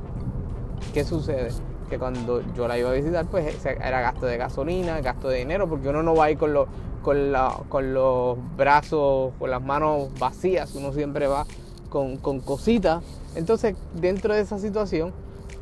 ¿Qué 0.92 1.04
sucede? 1.04 1.50
Que 1.88 2.00
cuando 2.00 2.42
yo 2.54 2.66
la 2.66 2.78
iba 2.78 2.90
a 2.90 2.94
visitar, 2.94 3.26
pues 3.26 3.64
era 3.64 4.00
gasto 4.00 4.26
de 4.26 4.36
gasolina, 4.36 5.00
gasto 5.00 5.28
de 5.28 5.38
dinero, 5.38 5.68
porque 5.68 5.88
uno 5.88 6.02
no 6.02 6.16
va 6.16 6.34
con 6.34 6.52
los, 6.52 6.66
con, 7.00 7.32
con 7.68 7.94
los 7.94 8.38
brazos, 8.56 9.34
con 9.38 9.50
las 9.50 9.62
manos 9.62 10.08
vacías, 10.18 10.74
uno 10.74 10.92
siempre 10.92 11.28
va 11.28 11.46
con, 11.90 12.16
con 12.16 12.40
cositas. 12.40 13.04
Entonces, 13.36 13.76
dentro 13.94 14.34
de 14.34 14.40
esa 14.40 14.58
situación, 14.58 15.12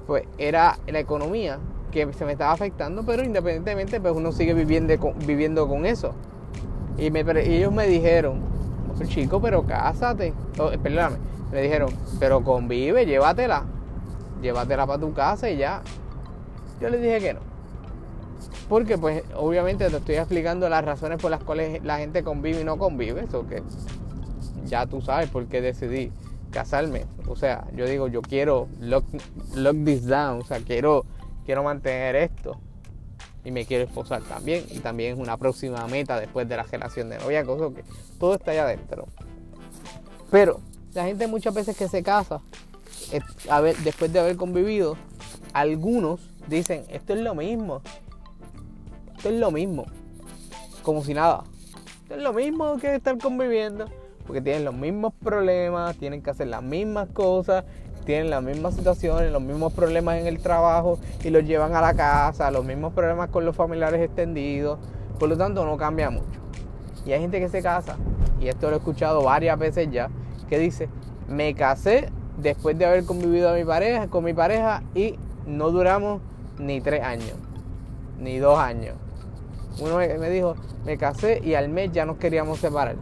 pues 0.06 0.24
era 0.38 0.78
la 0.86 0.98
economía 0.98 1.58
que 1.90 2.12
se 2.12 2.24
me 2.24 2.32
estaba 2.32 2.52
afectando, 2.52 3.04
pero 3.04 3.22
independientemente, 3.22 4.00
pues 4.00 4.14
uno 4.14 4.32
sigue 4.32 4.54
viviendo, 4.54 4.94
viviendo 5.26 5.68
con 5.68 5.86
eso. 5.86 6.14
Y, 6.98 7.10
me, 7.10 7.20
ellos 7.20 7.72
me 7.72 7.86
dijeron, 7.86 8.40
chico, 9.06 9.40
pero 9.40 9.64
cásate. 9.66 10.34
Oh, 10.58 10.70
perdóname, 10.82 11.16
me 11.52 11.62
dijeron, 11.62 11.90
pero 12.18 12.42
convive, 12.42 13.06
llévatela. 13.06 13.64
Llévatela 14.42 14.86
para 14.86 14.98
tu 14.98 15.12
casa 15.12 15.50
y 15.50 15.56
ya. 15.56 15.82
Yo 16.80 16.88
les 16.88 17.02
dije 17.02 17.20
que 17.20 17.34
no. 17.34 17.40
Porque 18.68 18.96
pues 18.96 19.24
obviamente 19.36 19.88
te 19.90 19.96
estoy 19.96 20.14
explicando 20.14 20.68
las 20.68 20.84
razones 20.84 21.20
por 21.20 21.30
las 21.30 21.42
cuales 21.42 21.82
la 21.84 21.98
gente 21.98 22.22
convive 22.22 22.60
y 22.60 22.64
no 22.64 22.78
convive. 22.78 23.24
Eso 23.24 23.46
que 23.46 23.62
ya 24.64 24.86
tú 24.86 25.00
sabes 25.02 25.28
por 25.28 25.46
qué 25.46 25.60
decidí 25.60 26.12
casarme. 26.50 27.04
O 27.28 27.36
sea, 27.36 27.66
yo 27.74 27.86
digo, 27.86 28.08
yo 28.08 28.22
quiero 28.22 28.68
lock 28.80 29.04
this 29.84 30.06
down. 30.06 30.40
O 30.40 30.44
sea, 30.44 30.60
quiero 30.60 31.04
quiero 31.50 31.64
mantener 31.64 32.14
esto 32.14 32.60
y 33.44 33.50
me 33.50 33.66
quiero 33.66 33.82
esposar 33.82 34.22
también. 34.22 34.64
Y 34.70 34.78
también 34.78 35.14
es 35.14 35.18
una 35.18 35.36
próxima 35.36 35.84
meta 35.88 36.20
después 36.20 36.48
de 36.48 36.56
la 36.56 36.62
relación 36.62 37.10
de 37.10 37.18
novia, 37.18 37.44
cosa 37.44 37.74
que 37.74 37.82
todo 38.20 38.36
está 38.36 38.52
allá 38.52 38.62
adentro. 38.62 39.08
Pero 40.30 40.60
la 40.94 41.06
gente 41.06 41.26
muchas 41.26 41.52
veces 41.52 41.76
que 41.76 41.88
se 41.88 42.04
casa, 42.04 42.40
ver, 43.60 43.76
después 43.78 44.12
de 44.12 44.20
haber 44.20 44.36
convivido, 44.36 44.96
algunos 45.52 46.20
dicen, 46.46 46.84
esto 46.88 47.14
es 47.14 47.20
lo 47.20 47.34
mismo. 47.34 47.82
Esto 49.16 49.30
es 49.30 49.34
lo 49.34 49.50
mismo. 49.50 49.86
Como 50.84 51.02
si 51.02 51.14
nada. 51.14 51.42
Esto 52.02 52.14
es 52.14 52.22
lo 52.22 52.32
mismo 52.32 52.76
que 52.76 52.94
estar 52.94 53.18
conviviendo. 53.18 53.86
Porque 54.24 54.40
tienen 54.40 54.64
los 54.64 54.74
mismos 54.74 55.14
problemas, 55.14 55.96
tienen 55.96 56.22
que 56.22 56.30
hacer 56.30 56.46
las 56.46 56.62
mismas 56.62 57.08
cosas, 57.08 57.64
tienen 58.04 58.30
las 58.30 58.42
mismas 58.42 58.74
situaciones, 58.74 59.30
los 59.32 59.42
mismos 59.42 59.72
problemas 59.72 60.18
en 60.18 60.26
el 60.26 60.38
trabajo 60.40 60.98
y 61.22 61.30
los 61.30 61.44
llevan 61.44 61.74
a 61.74 61.80
la 61.80 61.94
casa, 61.94 62.50
los 62.50 62.64
mismos 62.64 62.92
problemas 62.92 63.30
con 63.30 63.44
los 63.44 63.54
familiares 63.54 64.00
extendidos. 64.00 64.78
Por 65.18 65.28
lo 65.28 65.36
tanto, 65.36 65.64
no 65.64 65.76
cambia 65.76 66.10
mucho. 66.10 66.40
Y 67.04 67.12
hay 67.12 67.20
gente 67.20 67.40
que 67.40 67.48
se 67.48 67.62
casa, 67.62 67.96
y 68.40 68.48
esto 68.48 68.68
lo 68.68 68.76
he 68.76 68.78
escuchado 68.78 69.22
varias 69.22 69.58
veces 69.58 69.88
ya, 69.90 70.10
que 70.48 70.58
dice, 70.58 70.88
me 71.28 71.54
casé 71.54 72.10
después 72.38 72.78
de 72.78 72.86
haber 72.86 73.04
convivido 73.04 73.50
a 73.50 73.54
mi 73.54 73.64
pareja, 73.64 74.08
con 74.08 74.24
mi 74.24 74.34
pareja 74.34 74.82
y 74.94 75.16
no 75.46 75.70
duramos 75.70 76.20
ni 76.58 76.80
tres 76.80 77.02
años, 77.02 77.34
ni 78.18 78.38
dos 78.38 78.58
años. 78.58 78.96
Uno 79.80 79.96
me 79.96 80.30
dijo, 80.30 80.56
me 80.84 80.98
casé 80.98 81.40
y 81.42 81.54
al 81.54 81.68
mes 81.68 81.92
ya 81.92 82.04
nos 82.04 82.16
queríamos 82.16 82.58
separar. 82.58 82.96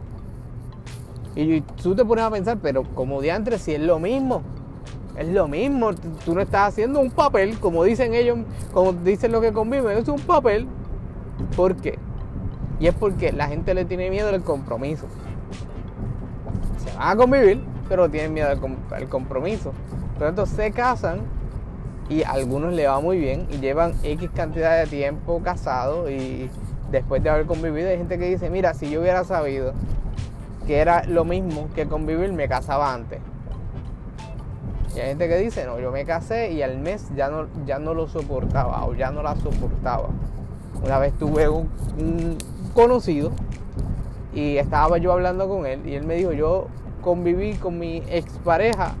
Y 1.35 1.61
tú 1.61 1.95
te 1.95 2.03
pones 2.05 2.25
a 2.25 2.31
pensar, 2.31 2.57
pero 2.61 2.83
como 2.83 3.21
diantre, 3.21 3.57
si 3.59 3.73
es 3.73 3.81
lo 3.81 3.99
mismo. 3.99 4.43
Es 5.19 5.27
lo 5.27 5.49
mismo, 5.49 5.93
tú 6.23 6.33
no 6.33 6.39
estás 6.39 6.69
haciendo 6.69 7.01
un 7.01 7.11
papel, 7.11 7.59
como 7.59 7.83
dicen 7.83 8.13
ellos, 8.13 8.37
como 8.71 8.93
dicen 8.93 9.33
los 9.33 9.41
que 9.41 9.51
conviven, 9.51 9.97
es 9.97 10.07
un 10.07 10.21
papel. 10.21 10.65
¿Por 11.57 11.75
qué? 11.75 11.99
Y 12.79 12.87
es 12.87 12.93
porque 12.93 13.33
la 13.33 13.49
gente 13.49 13.73
le 13.73 13.83
tiene 13.83 14.09
miedo 14.09 14.29
al 14.29 14.41
compromiso. 14.41 15.07
Se 16.77 16.97
van 16.97 17.09
a 17.09 17.15
convivir, 17.17 17.61
pero 17.89 18.09
tienen 18.09 18.33
miedo 18.33 18.47
al, 18.47 19.09
compromiso. 19.09 19.73
Por 20.17 20.33
lo 20.33 20.45
se 20.45 20.71
casan 20.71 21.19
y 22.07 22.23
a 22.23 22.31
algunos 22.31 22.71
le 22.71 22.87
va 22.87 23.01
muy 23.01 23.17
bien 23.17 23.45
y 23.51 23.57
llevan 23.57 23.95
X 24.01 24.29
cantidad 24.33 24.79
de 24.79 24.87
tiempo 24.87 25.41
casados 25.43 26.09
y 26.09 26.49
después 26.91 27.21
de 27.21 27.29
haber 27.29 27.45
convivido 27.45 27.89
hay 27.89 27.97
gente 27.97 28.17
que 28.17 28.29
dice, 28.29 28.49
mira, 28.49 28.73
si 28.73 28.89
yo 28.89 29.01
hubiera 29.01 29.25
sabido 29.25 29.73
que 30.65 30.77
era 30.77 31.03
lo 31.03 31.25
mismo 31.25 31.67
que 31.75 31.87
convivir, 31.87 32.31
me 32.31 32.47
casaba 32.47 32.93
antes. 32.93 33.19
Y 34.95 34.99
hay 34.99 35.09
gente 35.09 35.27
que 35.27 35.37
dice, 35.37 35.65
no, 35.65 35.79
yo 35.79 35.91
me 35.91 36.05
casé 36.05 36.51
y 36.51 36.61
al 36.61 36.79
mes 36.79 37.09
ya 37.15 37.29
no, 37.29 37.47
ya 37.65 37.79
no 37.79 37.93
lo 37.93 38.07
soportaba 38.07 38.85
o 38.85 38.93
ya 38.93 39.11
no 39.11 39.21
la 39.21 39.35
soportaba. 39.35 40.09
Una 40.83 40.97
vez 40.97 41.13
tuve 41.17 41.47
un, 41.49 41.69
conocido 42.73 43.31
y 44.33 44.57
estaba 44.57 44.97
yo 44.97 45.11
hablando 45.11 45.47
con 45.47 45.65
él 45.65 45.85
y 45.85 45.95
él 45.95 46.05
me 46.05 46.15
dijo, 46.15 46.31
yo 46.31 46.67
conviví 47.01 47.53
con 47.55 47.77
mi 47.77 47.97
expareja 48.07 48.93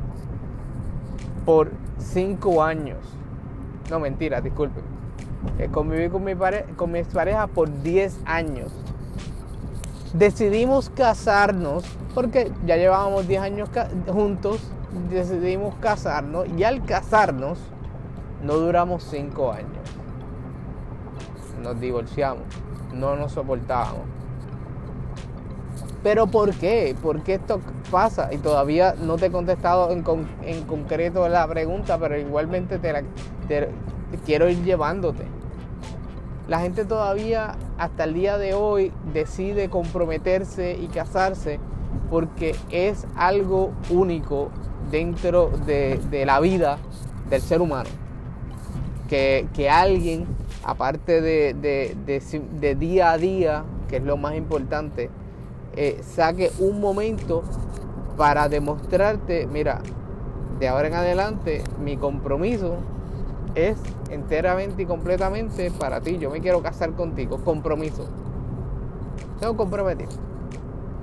por 1.45 1.71
cinco 1.97 2.61
años. 2.63 2.97
No, 3.89 3.99
mentira, 3.99 4.41
disculpen. 4.41 4.83
Eh, 5.57 5.69
conviví 5.71 6.09
con 6.09 6.23
mi, 6.23 6.33
con 6.75 6.91
mi 6.91 6.99
expareja 6.99 7.47
por 7.47 7.81
10 7.81 8.19
años. 8.25 8.71
Decidimos 10.13 10.89
casarnos 10.89 11.85
porque 12.13 12.51
ya 12.65 12.75
llevábamos 12.77 13.27
10 13.27 13.41
años 13.41 13.69
juntos 14.07 14.59
decidimos 15.09 15.75
casarnos 15.75 16.47
y 16.57 16.63
al 16.63 16.83
casarnos 16.85 17.59
no 18.43 18.53
duramos 18.53 19.03
cinco 19.03 19.51
años. 19.51 19.69
Nos 21.61 21.79
divorciamos, 21.79 22.43
no 22.93 23.15
nos 23.15 23.33
soportábamos. 23.33 24.03
Pero 26.01 26.27
¿por 26.27 26.53
qué? 26.53 26.95
¿Por 27.01 27.23
qué 27.23 27.35
esto 27.35 27.59
pasa? 27.91 28.33
Y 28.33 28.37
todavía 28.37 28.95
no 29.01 29.17
te 29.17 29.25
he 29.25 29.31
contestado 29.31 29.91
en, 29.91 30.01
concreto 30.63 31.27
la 31.27 31.45
pregunta, 31.47 31.97
pero 31.97 32.17
igualmente 32.17 32.79
te, 32.79 33.03
te 33.47 33.69
quiero 34.25 34.49
ir 34.49 34.63
llevándote. 34.63 35.25
La 36.47 36.61
gente 36.61 36.85
todavía 36.85 37.57
hasta 37.77 38.05
el 38.05 38.13
día 38.13 38.37
de 38.37 38.53
hoy 38.53 38.93
decide 39.13 39.69
comprometerse 39.69 40.77
y 40.77 40.87
casarse 40.87 41.59
porque 42.09 42.55
es 42.71 43.05
algo 43.15 43.71
único 43.89 44.49
dentro 44.91 45.51
de, 45.65 45.99
la 46.25 46.39
vida 46.39 46.77
del 47.29 47.41
ser 47.41 47.61
humano. 47.61 47.89
Que, 49.07 49.69
alguien, 49.69 50.25
aparte 50.63 51.21
de, 51.21 52.75
día 52.79 53.11
a 53.11 53.17
día, 53.17 53.63
que 53.87 53.97
es 53.97 54.03
lo 54.03 54.17
más 54.17 54.35
importante, 54.35 55.09
eh, 55.75 56.01
saque 56.03 56.51
un 56.59 56.79
momento 56.79 57.43
para 58.17 58.49
demostrarte, 58.49 59.47
mira, 59.47 59.81
de 60.59 60.67
ahora 60.67 60.89
en 60.89 60.93
adelante 60.93 61.63
mi 61.81 61.95
compromiso 61.95 62.75
es 63.55 63.77
enteramente 64.09 64.83
y 64.83 64.85
completamente 64.85 65.71
para 65.71 66.01
ti. 66.01 66.17
Yo 66.17 66.29
me 66.29 66.41
quiero 66.41 66.61
casar 66.61 66.91
contigo, 66.91 67.37
compromiso. 67.43 68.05
Tengo 69.39 69.55
comprometido. 69.55 70.09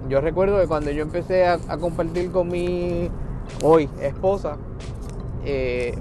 Yo 0.09 0.21
recuerdo 0.21 0.61
que 0.61 0.69
cuando 0.69 0.91
yo 0.91 1.03
empecé 1.03 1.47
a 1.47 1.59
compartir 1.81 2.31
con 2.31 2.49
mi 2.49 3.11
hoy 3.63 3.89
esposa, 4.01 4.57
eh, 5.45 5.97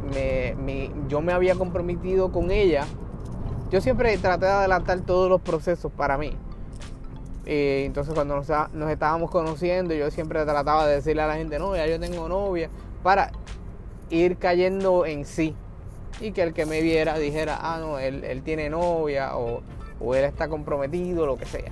yo 1.07 1.21
me 1.21 1.33
había 1.33 1.55
comprometido 1.55 2.31
con 2.31 2.51
ella. 2.51 2.85
Yo 3.71 3.81
siempre 3.81 4.17
traté 4.17 4.45
de 4.45 4.51
adelantar 4.51 5.01
todos 5.01 5.29
los 5.29 5.41
procesos 5.41 5.91
para 5.91 6.17
mí. 6.17 6.31
Eh, 7.45 7.83
entonces 7.85 8.13
cuando 8.13 8.35
nos, 8.35 8.49
estábamos 8.89 9.29
conociendo, 9.29 9.93
yo 9.93 10.09
siempre 10.09 10.43
trataba 10.45 10.87
de 10.87 10.95
decirle 10.95 11.21
a 11.21 11.27
la 11.27 11.35
gente, 11.35 11.59
no, 11.59 11.75
ya 11.75 11.85
yo 11.85 11.99
tengo 11.99 12.27
novia, 12.27 12.69
para 13.03 13.31
ir 14.09 14.37
cayendo 14.37 15.05
en 15.05 15.25
sí. 15.25 15.55
Y 16.21 16.31
que 16.31 16.41
el 16.41 16.53
que 16.53 16.65
me 16.65 16.81
viera 16.81 17.17
dijera, 17.17 17.59
ah, 17.61 17.77
no, 17.79 17.99
él, 17.99 18.41
tiene 18.43 18.69
novia 18.69 19.37
o, 19.37 19.61
o 19.99 20.15
él 20.15 20.23
está 20.23 20.47
comprometido, 20.47 21.25
lo 21.25 21.37
que 21.37 21.45
sea. 21.45 21.71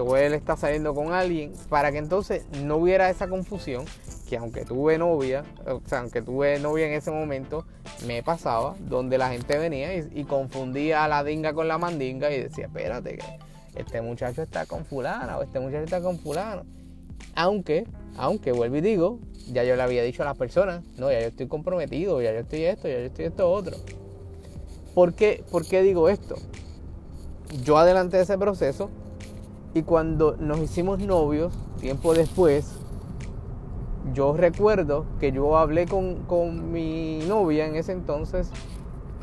O 0.00 0.16
él 0.16 0.32
está 0.32 0.56
saliendo 0.56 0.94
con 0.94 1.12
alguien, 1.12 1.52
para 1.68 1.92
que 1.92 1.98
entonces 1.98 2.46
no 2.64 2.76
hubiera 2.76 3.10
esa 3.10 3.28
confusión 3.28 3.84
que 4.32 4.38
aunque 4.38 4.64
tuve 4.64 4.96
novia, 4.96 5.44
o 5.66 5.82
sea, 5.86 5.98
aunque 5.98 6.22
tuve 6.22 6.58
novia 6.58 6.86
en 6.86 6.94
ese 6.94 7.10
momento, 7.10 7.66
me 8.06 8.22
pasaba 8.22 8.76
donde 8.80 9.18
la 9.18 9.28
gente 9.28 9.58
venía 9.58 9.94
y, 9.94 10.24
confundía 10.24 11.04
a 11.04 11.08
la 11.08 11.22
dinga 11.22 11.52
con 11.52 11.68
la 11.68 11.76
mandinga 11.76 12.30
y 12.30 12.40
decía, 12.40 12.64
espérate, 12.64 13.18
que 13.18 13.38
este 13.74 14.00
muchacho 14.00 14.40
está 14.40 14.64
con 14.64 14.86
fulana 14.86 15.36
o 15.36 15.42
este 15.42 15.60
muchacho 15.60 15.84
está 15.84 16.00
con 16.00 16.18
fulano. 16.18 16.64
Aunque, 17.34 17.86
aunque 18.16 18.52
vuelvo 18.52 18.76
y 18.76 18.80
digo, 18.80 19.18
ya 19.52 19.64
yo 19.64 19.76
le 19.76 19.82
había 19.82 20.02
dicho 20.02 20.22
a 20.22 20.24
las 20.24 20.38
personas, 20.38 20.82
no, 20.96 21.12
ya 21.12 21.20
yo 21.20 21.26
estoy 21.26 21.46
comprometido, 21.46 22.22
ya 22.22 22.32
yo 22.32 22.38
estoy 22.38 22.64
esto, 22.64 22.88
ya 22.88 23.00
yo 23.00 23.04
estoy 23.04 23.26
esto 23.26 23.52
otro. 23.52 23.76
¿Por 24.94 25.12
qué, 25.12 25.44
¿Por 25.50 25.66
qué 25.66 25.82
digo 25.82 26.08
esto? 26.08 26.36
Yo 27.64 27.76
adelanté 27.76 28.18
ese 28.18 28.38
proceso 28.38 28.88
y 29.74 29.82
cuando 29.82 30.36
nos 30.36 30.58
hicimos 30.60 30.98
novios, 31.00 31.52
tiempo 31.80 32.14
después, 32.14 32.78
yo 34.12 34.36
recuerdo 34.36 35.06
que 35.18 35.32
yo 35.32 35.56
hablé 35.56 35.86
con, 35.86 36.72
mi 36.72 37.20
novia 37.26 37.66
en 37.66 37.76
ese 37.76 37.92
entonces 37.92 38.50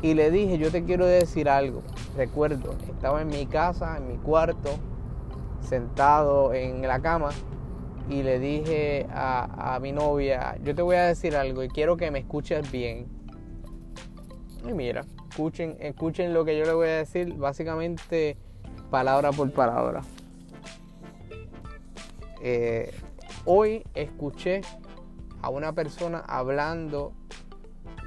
y 0.02 0.14
le 0.14 0.30
dije, 0.30 0.58
yo 0.58 0.70
te 0.70 0.84
quiero 0.84 1.06
decir 1.06 1.48
algo. 1.48 1.82
Recuerdo, 2.16 2.74
estaba 2.88 3.22
en 3.22 3.28
mi 3.28 3.46
casa, 3.46 3.98
en 3.98 4.08
mi 4.08 4.16
cuarto, 4.16 4.70
sentado 5.60 6.52
en 6.54 6.82
la 6.82 7.00
cama 7.00 7.30
y 8.08 8.22
le 8.24 8.40
dije 8.40 9.06
a, 9.10 9.78
mi 9.80 9.92
novia, 9.92 10.56
yo 10.64 10.74
te 10.74 10.82
voy 10.82 10.96
a 10.96 11.04
decir 11.04 11.36
algo 11.36 11.62
y 11.62 11.68
quiero 11.68 11.96
que 11.96 12.10
me 12.10 12.20
escuches 12.20 12.70
bien. 12.72 13.06
Y 14.66 14.72
mira, 14.72 15.04
escuchen, 15.28 15.76
escuchen 15.78 16.34
lo 16.34 16.44
que 16.44 16.58
yo 16.58 16.64
le 16.64 16.72
voy 16.72 16.88
a 16.88 16.96
decir, 16.96 17.34
básicamente 17.34 18.36
palabra 18.90 19.30
por 19.30 19.52
palabra. 19.52 20.02
Eh, 22.42 22.92
hoy 23.44 23.84
escuché 23.94 24.62
a 25.42 25.50
una 25.50 25.72
persona 25.72 26.20
hablando 26.20 27.12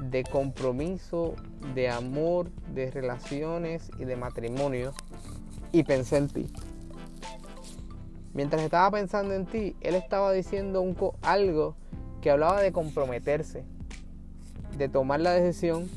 de 0.02 0.24
compromiso, 0.24 1.36
de 1.75 1.90
amor, 1.90 2.50
de 2.74 2.90
relaciones 2.92 3.90
y 4.00 4.06
de 4.06 4.16
matrimonio 4.16 4.94
y 5.72 5.84
pensé 5.84 6.18
en 6.18 6.28
ti. 6.28 6.52
Mientras 8.34 8.63
estaba 8.63 8.90
pensando 8.90 9.36
en 9.36 9.46
ti, 9.46 9.75
él 9.82 9.94
estaba 9.96 10.32
diciendo 10.32 10.82
un 10.82 10.98
algo 11.22 11.75
que 12.22 12.32
hablaba 12.32 12.62
de 12.62 12.72
comprometerse, 12.72 13.63
de 14.78 14.90
tomar 14.90 15.20
la 15.20 15.34
decisión 15.34 15.88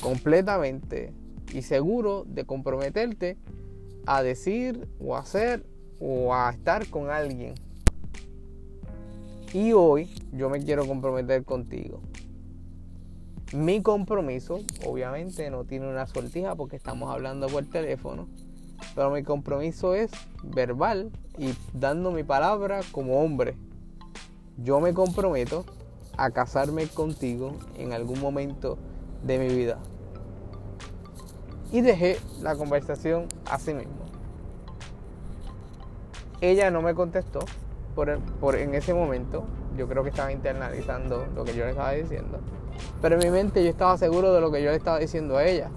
completamente 0.00 1.12
y 1.52 1.62
seguro 1.62 2.24
de 2.28 2.44
comprometerte 2.44 3.36
a 4.06 4.22
decir 4.22 4.88
o 5.00 5.16
hacer 5.16 5.66
o 5.98 6.32
a 6.32 6.50
estar 6.50 6.86
con 6.88 7.10
alguien. 7.10 7.54
Y 9.52 9.72
hoy 9.72 10.08
yo 10.32 10.48
me 10.48 10.62
quiero 10.62 10.86
comprometer 10.86 11.44
contigo. 11.44 12.00
Mi 13.52 13.82
compromiso, 13.82 14.60
obviamente, 14.86 15.50
no 15.50 15.64
tiene 15.64 15.88
una 15.88 16.06
sortija 16.06 16.54
porque 16.54 16.76
estamos 16.76 17.10
hablando 17.10 17.48
por 17.48 17.64
teléfono, 17.64 18.28
pero 18.94 19.10
mi 19.10 19.24
compromiso 19.24 19.94
es 19.94 20.12
verbal 20.44 21.10
y 21.36 21.52
dando 21.72 22.12
mi 22.12 22.22
palabra 22.22 22.80
como 22.92 23.20
hombre. 23.20 23.56
Yo 24.56 24.78
me 24.78 24.94
comprometo 24.94 25.64
a 26.16 26.30
casarme 26.30 26.86
contigo 26.86 27.58
en 27.76 27.92
algún 27.92 28.20
momento 28.20 28.78
de 29.24 29.38
mi 29.40 29.48
vida. 29.48 29.78
Y 31.72 31.80
dejé 31.80 32.18
la 32.40 32.54
conversación 32.54 33.26
así 33.46 33.74
mismo. 33.74 34.04
Ella 36.40 36.70
no 36.70 36.82
me 36.82 36.94
contestó 36.94 37.40
en 38.08 38.74
ese 38.74 38.94
momento. 38.94 39.44
Yo 39.76 39.86
creo 39.88 40.02
que 40.02 40.10
estaba 40.10 40.32
internalizando 40.32 41.26
lo 41.34 41.44
que 41.44 41.54
yo 41.54 41.64
le 41.64 41.70
estaba 41.70 41.92
diciendo. 41.92 42.38
Pero 43.02 43.16
en 43.16 43.20
mi 43.20 43.30
mente 43.30 43.62
yo 43.62 43.70
estaba 43.70 43.96
seguro 43.98 44.32
de 44.32 44.40
lo 44.40 44.50
que 44.50 44.62
yo 44.62 44.70
le 44.70 44.76
estaba 44.76 44.98
diciendo 44.98 45.36
a 45.36 45.44
ella. 45.44 45.70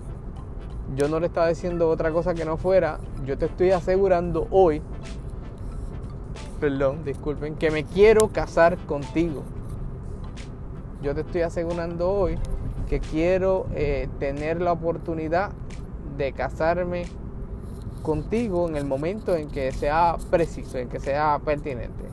Yo 0.96 1.08
no 1.08 1.20
le 1.20 1.28
estaba 1.28 1.48
diciendo 1.48 1.90
otra 1.90 2.12
cosa 2.12 2.34
que 2.34 2.46
no 2.46 2.58
fuera. 2.58 3.00
Yo 3.26 3.38
te 3.38 3.46
estoy 3.46 3.72
asegurando 3.72 4.48
hoy, 4.52 4.82
perdón, 6.60 7.04
disculpen, 7.04 7.56
que 7.56 7.72
me 7.72 7.84
quiero 7.84 8.30
casar 8.30 8.78
contigo. 8.86 9.44
Yo 11.02 11.14
te 11.14 11.22
estoy 11.22 11.42
asegurando 11.42 12.12
hoy 12.12 12.38
que 12.88 13.00
quiero 13.00 13.66
eh, 13.74 14.08
tener 14.20 14.62
la 14.62 14.72
oportunidad 14.72 15.52
de 16.18 16.32
casarme 16.34 17.06
contigo 18.04 18.70
en 18.70 18.76
el 18.76 18.86
momento 18.86 19.36
en 19.36 19.50
que 19.50 19.72
sea 19.72 20.18
preciso, 20.30 20.78
en 20.78 20.90
que 20.90 21.00
sea 21.00 21.40
pertinente. 21.44 22.13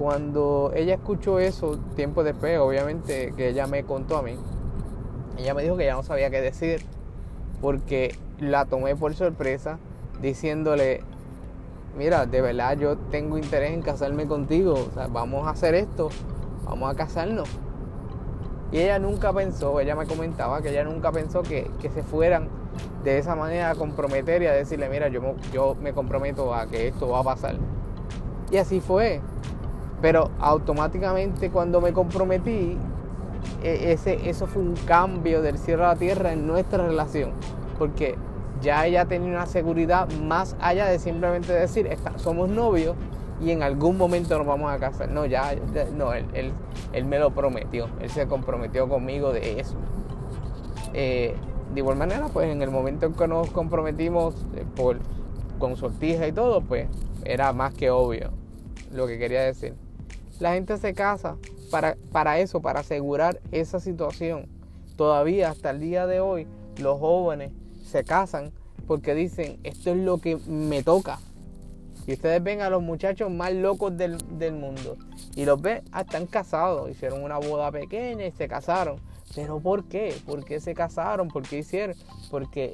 Cuando 0.00 0.72
ella 0.74 0.94
escuchó 0.94 1.38
eso, 1.38 1.78
tiempo 1.94 2.24
después, 2.24 2.58
obviamente 2.58 3.34
que 3.36 3.50
ella 3.50 3.66
me 3.66 3.84
contó 3.84 4.16
a 4.16 4.22
mí, 4.22 4.34
ella 5.36 5.52
me 5.52 5.62
dijo 5.62 5.76
que 5.76 5.84
ya 5.84 5.92
no 5.92 6.02
sabía 6.02 6.30
qué 6.30 6.40
decir, 6.40 6.80
porque 7.60 8.16
la 8.38 8.64
tomé 8.64 8.96
por 8.96 9.14
sorpresa, 9.14 9.78
diciéndole, 10.22 11.02
mira, 11.98 12.24
de 12.24 12.40
verdad 12.40 12.78
yo 12.78 12.96
tengo 12.96 13.36
interés 13.36 13.72
en 13.72 13.82
casarme 13.82 14.26
contigo, 14.26 14.72
o 14.72 14.94
sea, 14.94 15.06
vamos 15.08 15.46
a 15.46 15.50
hacer 15.50 15.74
esto, 15.74 16.08
vamos 16.64 16.90
a 16.90 16.96
casarnos. 16.96 17.50
Y 18.72 18.78
ella 18.78 18.98
nunca 18.98 19.34
pensó, 19.34 19.80
ella 19.80 19.96
me 19.96 20.06
comentaba 20.06 20.62
que 20.62 20.70
ella 20.70 20.84
nunca 20.84 21.12
pensó 21.12 21.42
que, 21.42 21.70
se 21.78 22.02
fueran 22.02 22.48
de 23.04 23.18
esa 23.18 23.36
manera 23.36 23.68
a 23.68 23.74
comprometer 23.74 24.40
y 24.40 24.46
a 24.46 24.52
decirle, 24.52 24.88
mira, 24.88 25.08
yo, 25.08 25.20
yo 25.52 25.74
me 25.74 25.92
comprometo 25.92 26.54
a 26.54 26.66
que 26.68 26.88
esto 26.88 27.06
va 27.06 27.18
a 27.18 27.24
pasar. 27.24 27.56
Y 28.50 28.56
así 28.56 28.80
fue. 28.80 29.20
Pero 30.00 30.30
automáticamente 30.38 31.50
cuando 31.50 31.80
me 31.80 31.92
comprometí, 31.92 32.76
e, 33.62 33.92
ese, 33.92 34.28
eso 34.28 34.46
fue 34.46 34.62
un 34.62 34.74
cambio 34.86 35.42
del 35.42 35.58
cielo 35.58 35.84
a 35.84 35.88
la 35.88 35.96
tierra 35.96 36.32
en 36.32 36.46
nuestra 36.46 36.86
relación. 36.86 37.32
Porque 37.78 38.16
ya 38.60 38.86
ella 38.86 39.06
tenía 39.06 39.30
una 39.30 39.46
seguridad 39.46 40.08
más 40.22 40.56
allá 40.60 40.86
de 40.86 40.98
simplemente 40.98 41.52
decir, 41.52 41.88
somos 42.16 42.48
novios 42.48 42.94
y 43.40 43.50
en 43.50 43.62
algún 43.62 43.96
momento 43.96 44.36
nos 44.36 44.46
vamos 44.46 44.70
a 44.70 44.78
casar. 44.78 45.10
No, 45.10 45.26
ya, 45.26 45.54
no, 45.96 46.12
él, 46.12 46.52
él, 46.92 47.04
me 47.04 47.18
lo 47.18 47.30
prometió, 47.30 47.88
él 48.00 48.10
se 48.10 48.26
comprometió 48.26 48.88
conmigo 48.88 49.32
de 49.32 49.60
eso. 49.60 49.76
Eh, 50.92 51.34
de 51.72 51.80
igual 51.80 51.96
manera, 51.96 52.26
pues 52.32 52.48
en 52.48 52.62
el 52.62 52.70
momento 52.70 53.06
en 53.06 53.14
que 53.14 53.28
nos 53.28 53.50
comprometimos 53.50 54.34
eh, 54.56 54.64
por, 54.76 54.98
con 55.58 55.76
sortija 55.76 56.26
y 56.26 56.32
todo, 56.32 56.60
pues 56.62 56.88
era 57.24 57.52
más 57.52 57.74
que 57.74 57.90
obvio 57.90 58.30
lo 58.92 59.06
que 59.06 59.18
quería 59.18 59.42
decir. 59.42 59.74
La 60.40 60.54
gente 60.54 60.76
se 60.78 60.94
casa 60.94 61.36
para, 61.70 61.96
para 62.10 62.40
eso, 62.40 62.60
para 62.60 62.80
asegurar 62.80 63.40
esa 63.52 63.78
situación. 63.78 64.48
Todavía 64.96 65.50
hasta 65.50 65.70
el 65.70 65.80
día 65.80 66.06
de 66.06 66.20
hoy 66.20 66.46
los 66.78 66.98
jóvenes 66.98 67.52
se 67.84 68.04
casan 68.04 68.52
porque 68.86 69.14
dicen, 69.14 69.60
esto 69.62 69.90
es 69.90 69.98
lo 69.98 70.18
que 70.18 70.36
me 70.36 70.82
toca. 70.82 71.20
Y 72.06 72.14
ustedes 72.14 72.42
ven 72.42 72.60
a 72.60 72.70
los 72.70 72.82
muchachos 72.82 73.30
más 73.30 73.52
locos 73.52 73.96
del, 73.96 74.18
mundo. 74.52 74.96
Y 75.36 75.44
los 75.44 75.60
ven, 75.60 75.82
ah, 75.92 76.00
están 76.00 76.26
casados. 76.26 76.90
Hicieron 76.90 77.22
una 77.22 77.38
boda 77.38 77.70
pequeña 77.70 78.26
y 78.26 78.32
se 78.32 78.48
casaron. 78.48 78.96
Pero 79.34 79.60
¿por 79.60 79.84
qué? 79.84 80.16
¿Por 80.26 80.44
qué 80.44 80.58
se 80.58 80.74
casaron? 80.74 81.28
¿Por 81.28 81.44
qué 81.44 81.58
hicieron? 81.58 81.94
Porque 82.30 82.72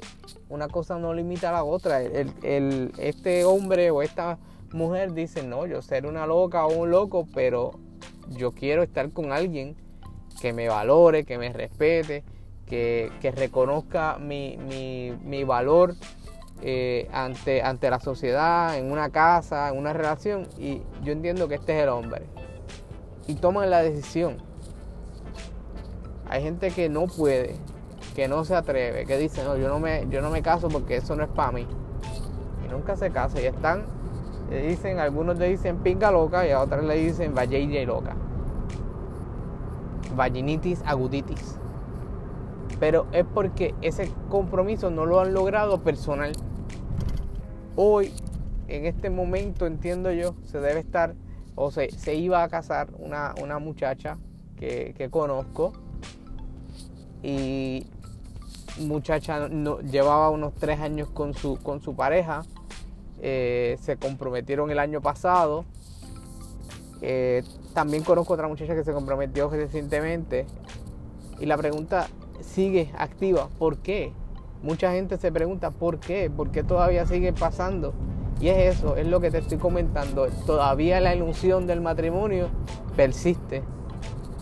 una 0.49 0.67
cosa 0.67 0.97
no 0.97 1.13
limita 1.13 1.49
a 1.49 1.53
la 1.53 1.63
otra. 1.63 2.01
El, 2.01 2.91
este 2.97 3.45
hombre 3.45 3.91
o 3.91 4.01
esta 4.01 4.39
mujer 4.73 5.13
dice, 5.13 5.43
no, 5.43 5.65
yo 5.65 5.81
ser 5.81 6.05
una 6.05 6.25
loca 6.25 6.65
o 6.65 6.73
un 6.73 6.91
loco, 6.91 7.27
pero 7.33 7.71
yo 8.29 8.51
quiero 8.51 8.83
estar 8.83 9.11
con 9.11 9.31
alguien 9.31 9.75
que 10.41 10.53
me 10.53 10.67
valore, 10.67 11.23
que 11.23 11.37
me 11.37 11.51
respete, 11.51 12.23
que, 12.65 13.33
reconozca 13.35 14.17
mi, 14.19 15.43
valor 15.45 15.95
eh, 16.61 17.07
ante, 17.11 17.61
ante 17.61 17.89
la 17.89 17.99
sociedad, 17.99 18.77
en 18.77 18.91
una 18.91 19.09
casa, 19.09 19.69
en 19.69 19.77
una 19.77 19.93
relación. 19.93 20.47
Y 20.57 20.81
yo 21.03 21.13
entiendo 21.13 21.47
que 21.47 21.55
este 21.55 21.77
es 21.77 21.83
el 21.83 21.89
hombre. 21.89 22.23
Y 23.27 23.35
toman 23.35 23.69
la 23.69 23.81
decisión. 23.81 24.37
Hay 26.29 26.43
gente 26.43 26.71
que 26.71 26.89
no 26.89 27.07
puede, 27.07 27.55
que 28.15 28.27
no 28.27 28.43
se 28.43 28.55
atreve, 28.55 29.05
que 29.05 29.17
dice, 29.17 29.43
no, 29.43 29.55
yo 29.57 29.69
no 29.69 29.79
me, 29.79 30.05
yo 30.09 30.21
no 30.21 30.29
me 30.29 30.41
caso 30.41 30.67
porque 30.67 30.97
eso 30.97 31.15
no 31.15 31.23
es 31.23 31.29
para 31.29 31.53
mí. 31.53 31.65
Y 32.65 32.69
nunca 32.69 32.97
se 32.97 33.11
casa 33.11 33.41
y 33.41 33.45
están 33.45 33.96
le 34.49 34.67
dicen, 34.67 34.99
algunos 34.99 35.37
le 35.37 35.49
dicen 35.49 35.79
pinga 35.79 36.11
loca 36.11 36.47
y 36.47 36.51
a 36.51 36.61
otros 36.61 36.85
le 36.85 36.95
dicen 36.95 37.35
valle 37.35 37.85
loca. 37.85 38.15
Vaginitis 40.15 40.81
aguditis. 40.85 41.59
Pero 42.79 43.07
es 43.11 43.25
porque 43.25 43.75
ese 43.81 44.11
compromiso 44.29 44.89
no 44.89 45.05
lo 45.05 45.19
han 45.19 45.33
logrado 45.33 45.81
personal. 45.81 46.31
Hoy, 47.75 48.13
en 48.67 48.85
este 48.85 49.09
momento, 49.09 49.65
entiendo 49.65 50.11
yo, 50.11 50.35
se 50.43 50.59
debe 50.59 50.79
estar, 50.79 51.15
o 51.55 51.71
se, 51.71 51.91
se 51.91 52.15
iba 52.15 52.43
a 52.43 52.49
casar 52.49 52.89
una, 52.97 53.33
una 53.41 53.59
muchacha 53.59 54.17
que, 54.55 54.93
que, 54.97 55.09
conozco. 55.09 55.73
Y 57.21 57.87
muchacha 58.79 59.49
no, 59.49 59.79
llevaba 59.81 60.29
unos 60.29 60.53
tres 60.53 60.79
años 60.79 61.09
con 61.09 61.33
su, 61.33 61.57
con 61.57 61.81
su 61.81 61.95
pareja 61.95 62.43
eh, 63.21 63.77
se 63.81 63.97
comprometieron 63.97 64.69
el 64.71 64.79
año 64.79 65.01
pasado. 65.01 65.65
Eh, 67.01 67.43
también 67.73 68.03
conozco 68.03 68.33
otra 68.33 68.47
muchacha 68.47 68.75
que 68.75 68.83
se 68.83 68.93
comprometió 68.93 69.49
recientemente. 69.49 70.45
Y 71.39 71.45
la 71.45 71.57
pregunta 71.57 72.07
sigue 72.41 72.91
activa. 72.97 73.49
¿Por 73.59 73.77
qué? 73.77 74.13
Mucha 74.63 74.91
gente 74.91 75.17
se 75.17 75.31
pregunta 75.31 75.69
¿por 75.69 75.99
qué? 75.99 76.31
¿Por 76.35 76.51
qué 76.51 76.63
todavía 76.63 77.05
sigue 77.05 77.31
pasando? 77.33 77.93
Y 78.39 78.49
es 78.49 78.77
eso, 78.77 78.95
es 78.97 79.07
lo 79.07 79.19
que 79.19 79.31
te 79.31 79.39
estoy 79.39 79.57
comentando. 79.57 80.27
Todavía 80.45 80.99
la 80.99 81.15
ilusión 81.15 81.67
del 81.67 81.81
matrimonio 81.81 82.49
persiste. 82.95 83.63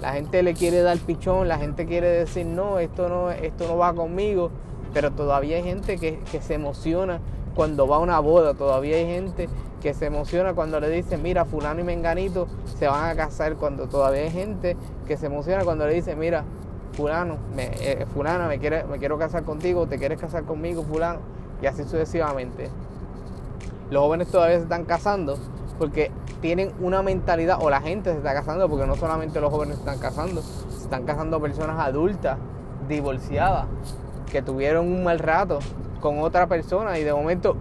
La 0.02 0.14
gente 0.14 0.44
le 0.44 0.54
quiere 0.54 0.82
dar 0.82 0.98
pichón, 0.98 1.48
la 1.48 1.58
gente 1.58 1.86
quiere 1.86 2.08
decir 2.08 2.46
no, 2.46 2.80
esto 2.80 3.08
no, 3.08 3.32
esto 3.32 3.68
no 3.68 3.78
va 3.78 3.94
conmigo. 3.94 4.52
Pero 4.94 5.12
todavía 5.12 5.58
hay 5.58 5.64
gente 5.64 5.98
que, 5.98 6.20
que 6.32 6.42
se 6.42 6.54
emociona 6.54 7.20
cuando 7.56 7.88
va 7.88 7.98
a 7.98 8.00
una 8.00 8.20
boda. 8.20 8.54
Todavía 8.54 8.98
hay 8.98 9.06
gente 9.06 9.50
que 9.82 9.94
se 9.94 10.08
emociona 10.08 10.54
cuando 10.54 10.80
le 10.80 10.90
dicen, 10.90 11.22
mira, 11.24 11.46
fulano 11.46 11.82
y 11.82 11.84
menganito 11.84 12.48
se 12.78 12.88
van 12.88 13.10
a 13.10 13.16
casar. 13.16 13.56
Cuando 13.56 13.88
todavía 13.88 14.22
hay 14.22 14.32
gente 14.32 14.78
que 15.08 15.18
se 15.18 15.28
emociona 15.28 15.64
cuando 15.64 15.88
le 15.88 15.94
dicen, 15.94 16.20
mira, 16.20 16.44
fulano, 16.94 17.38
me, 17.56 17.72
eh, 17.80 18.06
fulana, 18.14 18.48
me, 18.48 18.60
quiere, 18.60 18.84
me 18.86 18.98
quiero 18.98 19.18
casar 19.18 19.44
contigo, 19.44 19.88
te 19.88 19.98
quieres 19.98 20.20
casar 20.20 20.44
conmigo, 20.44 20.84
fulano, 20.84 21.20
y 21.62 21.66
así 21.66 21.84
sucesivamente. 21.84 22.70
Los 23.92 24.04
jóvenes 24.04 24.30
todavía 24.30 24.58
se 24.58 24.64
están 24.64 24.86
casando 24.86 25.38
porque 25.78 26.10
tienen 26.42 26.72
una 26.80 27.02
mentalidad, 27.02 27.60
o 27.62 27.70
la 27.70 27.82
gente 27.82 28.12
se 28.12 28.18
está 28.18 28.34
casando, 28.34 28.70
porque 28.70 28.88
no 28.88 28.96
solamente 28.96 29.42
los 29.42 29.52
jóvenes 29.52 29.76
se 29.76 29.82
están 29.82 30.00
casando, 30.00 30.42
se 30.42 30.84
están 30.84 31.04
casando 31.04 31.40
personas 31.42 31.80
adultas, 31.80 32.38
divorciadas, 32.88 33.66
que 34.32 34.42
tuvieron 34.42 34.88
un 34.88 35.04
mal 35.04 35.20
rato 35.20 35.60
con 36.06 36.20
otra 36.20 36.46
persona 36.46 37.00
y 37.00 37.04
de 37.04 37.12
momento, 37.12 37.58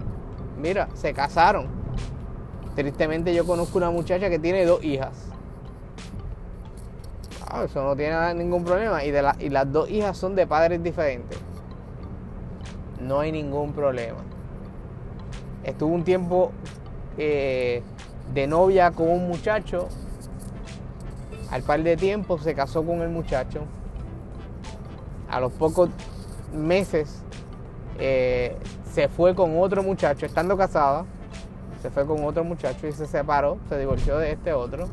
mira, 0.60 0.90
se 0.92 1.14
casaron. 1.14 1.66
Tristemente 2.76 3.34
yo 3.34 3.46
conozco 3.46 3.78
una 3.78 3.90
muchacha 3.90 4.28
que 4.28 4.38
tiene 4.38 4.66
dos 4.66 4.84
hijas. 4.84 5.30
Ah, 7.48 7.64
eso 7.64 7.82
no 7.82 7.96
tiene 7.96 8.34
ningún 8.34 8.62
problema. 8.62 9.02
Y, 9.02 9.12
de 9.12 9.24
y 9.40 9.48
las 9.48 9.72
dos 9.72 9.88
hijas 9.88 10.18
son 10.18 10.34
de 10.34 10.46
padres 10.46 10.82
diferentes. 10.82 11.38
No 13.00 13.20
hay 13.20 13.32
ningún 13.32 13.72
problema. 13.72 14.18
Estuvo 15.62 15.94
un 15.94 16.04
tiempo 16.04 16.52
eh, 17.16 17.82
de 18.34 18.46
novia 18.46 18.90
con 18.90 19.08
un 19.08 19.26
muchacho. 19.26 19.88
Al 21.50 21.62
par 21.62 21.82
de 21.82 21.96
tiempo 21.96 22.36
se 22.36 22.54
casó 22.54 22.84
con 22.84 23.00
el 23.00 23.08
muchacho. 23.08 23.62
A 25.30 25.40
los 25.40 25.50
pocos 25.52 25.88
meses 26.52 27.23
eh, 27.98 28.56
se 28.92 29.08
fue 29.08 29.34
con 29.34 29.58
otro 29.58 29.82
muchacho, 29.82 30.26
estando 30.26 30.56
casada, 30.56 31.04
se 31.82 31.90
fue 31.90 32.06
con 32.06 32.24
otro 32.24 32.44
muchacho 32.44 32.86
y 32.86 32.92
se 32.92 33.06
separó, 33.06 33.58
se 33.68 33.78
divorció 33.78 34.18
de 34.18 34.32
este 34.32 34.52
otro. 34.52 34.88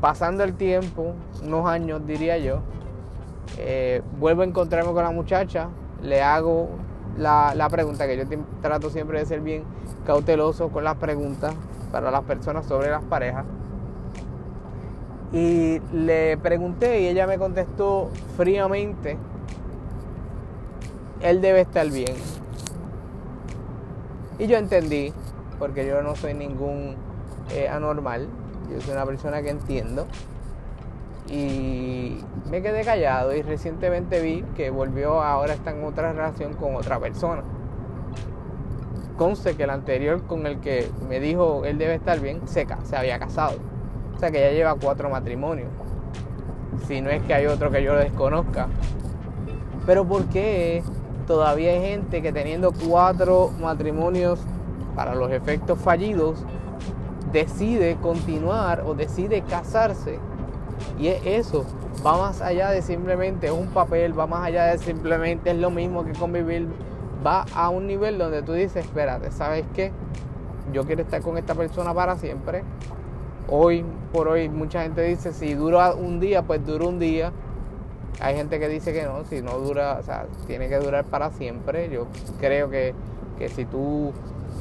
Pasando 0.00 0.44
el 0.44 0.54
tiempo, 0.54 1.14
unos 1.44 1.66
años 1.66 2.06
diría 2.06 2.38
yo, 2.38 2.60
eh, 3.58 4.02
vuelvo 4.18 4.42
a 4.42 4.44
encontrarme 4.46 4.92
con 4.92 5.04
la 5.04 5.10
muchacha, 5.10 5.68
le 6.02 6.22
hago 6.22 6.70
la, 7.18 7.54
la, 7.54 7.68
pregunta, 7.68 8.06
que 8.06 8.16
yo 8.16 8.24
trato 8.62 8.88
siempre 8.90 9.18
de 9.18 9.26
ser 9.26 9.40
bien 9.40 9.64
cauteloso 10.06 10.70
con 10.70 10.84
las 10.84 10.96
preguntas 10.96 11.54
para 11.92 12.10
las 12.10 12.22
personas 12.22 12.66
sobre 12.66 12.90
las 12.90 13.04
parejas. 13.04 13.44
Y 15.32 15.80
le 15.92 16.38
pregunté 16.38 17.02
y 17.02 17.08
ella 17.08 17.26
me 17.26 17.38
contestó 17.38 18.10
fríamente, 18.36 19.16
él 21.22 21.40
debe 21.40 21.60
estar 21.60 21.88
bien. 21.90 22.14
Y 24.38 24.46
yo 24.46 24.56
entendí, 24.56 25.12
porque 25.58 25.86
yo 25.86 26.02
no 26.02 26.16
soy 26.16 26.34
ningún 26.34 26.96
eh, 27.54 27.68
anormal, 27.68 28.26
yo 28.72 28.80
soy 28.80 28.94
una 28.94 29.04
persona 29.04 29.42
que 29.42 29.50
entiendo. 29.50 30.06
Y 31.28 32.18
me 32.50 32.62
quedé 32.62 32.82
callado 32.82 33.34
y 33.34 33.42
recientemente 33.42 34.20
vi 34.20 34.42
que 34.56 34.70
volvió, 34.70 35.22
ahora 35.22 35.52
está 35.52 35.70
en 35.70 35.84
otra 35.84 36.12
relación 36.12 36.54
con 36.54 36.74
otra 36.74 36.98
persona. 36.98 37.42
Conste 39.16 39.54
que 39.54 39.64
el 39.64 39.70
anterior 39.70 40.22
con 40.26 40.46
el 40.46 40.60
que 40.60 40.90
me 41.08 41.20
dijo 41.20 41.64
él 41.66 41.76
debe 41.76 41.94
estar 41.94 42.18
bien, 42.20 42.48
se, 42.48 42.66
se 42.84 42.96
había 42.96 43.18
casado. 43.18 43.58
O 44.16 44.18
sea 44.18 44.30
que 44.30 44.40
ya 44.40 44.50
lleva 44.50 44.74
cuatro 44.74 45.10
matrimonios. 45.10 45.68
Si 46.86 47.00
no 47.00 47.10
es 47.10 47.22
que 47.22 47.34
hay 47.34 47.46
otro 47.46 47.70
que 47.70 47.82
yo 47.82 47.94
desconozca. 47.94 48.68
Pero 49.86 50.06
¿por 50.06 50.24
qué 50.26 50.82
todavía 51.30 51.70
hay 51.70 51.80
gente 51.80 52.22
que 52.22 52.32
teniendo 52.32 52.72
cuatro 52.72 53.52
matrimonios 53.60 54.40
para 54.96 55.14
los 55.14 55.30
efectos 55.30 55.78
fallidos, 55.78 56.44
decide 57.30 57.96
continuar 58.02 58.82
o 58.84 58.94
decide 58.94 59.42
casarse. 59.42 60.18
Y 60.98 61.06
es 61.06 61.24
eso, 61.24 61.64
va 62.04 62.18
más 62.18 62.42
allá 62.42 62.70
de 62.70 62.82
simplemente 62.82 63.52
un 63.52 63.68
papel, 63.68 64.18
va 64.18 64.26
más 64.26 64.44
allá 64.44 64.64
de 64.64 64.78
simplemente 64.78 65.52
es 65.52 65.58
lo 65.58 65.70
mismo 65.70 66.04
que 66.04 66.14
convivir, 66.14 66.66
va 67.24 67.46
a 67.54 67.68
un 67.68 67.86
nivel 67.86 68.18
donde 68.18 68.42
tú 68.42 68.52
dices, 68.54 68.84
espérate, 68.84 69.30
¿sabes 69.30 69.64
qué? 69.72 69.92
Yo 70.72 70.84
quiero 70.84 71.02
estar 71.02 71.22
con 71.22 71.38
esta 71.38 71.54
persona 71.54 71.94
para 71.94 72.16
siempre. 72.16 72.64
Hoy 73.48 73.84
por 74.12 74.26
hoy 74.26 74.48
mucha 74.48 74.82
gente 74.82 75.02
dice, 75.02 75.32
si 75.32 75.54
dura 75.54 75.94
un 75.94 76.18
día, 76.18 76.42
pues 76.42 76.66
dura 76.66 76.88
un 76.88 76.98
día 76.98 77.30
hay 78.18 78.36
gente 78.36 78.58
que 78.58 78.68
dice 78.68 78.92
que 78.92 79.04
no, 79.04 79.24
si 79.24 79.40
no 79.40 79.58
dura, 79.58 79.98
o 79.98 80.02
sea, 80.02 80.26
tiene 80.46 80.68
que 80.68 80.78
durar 80.78 81.04
para 81.04 81.30
siempre. 81.30 81.88
Yo 81.90 82.06
creo 82.38 82.68
que, 82.68 82.94
si 83.54 83.64
tú, 83.64 84.12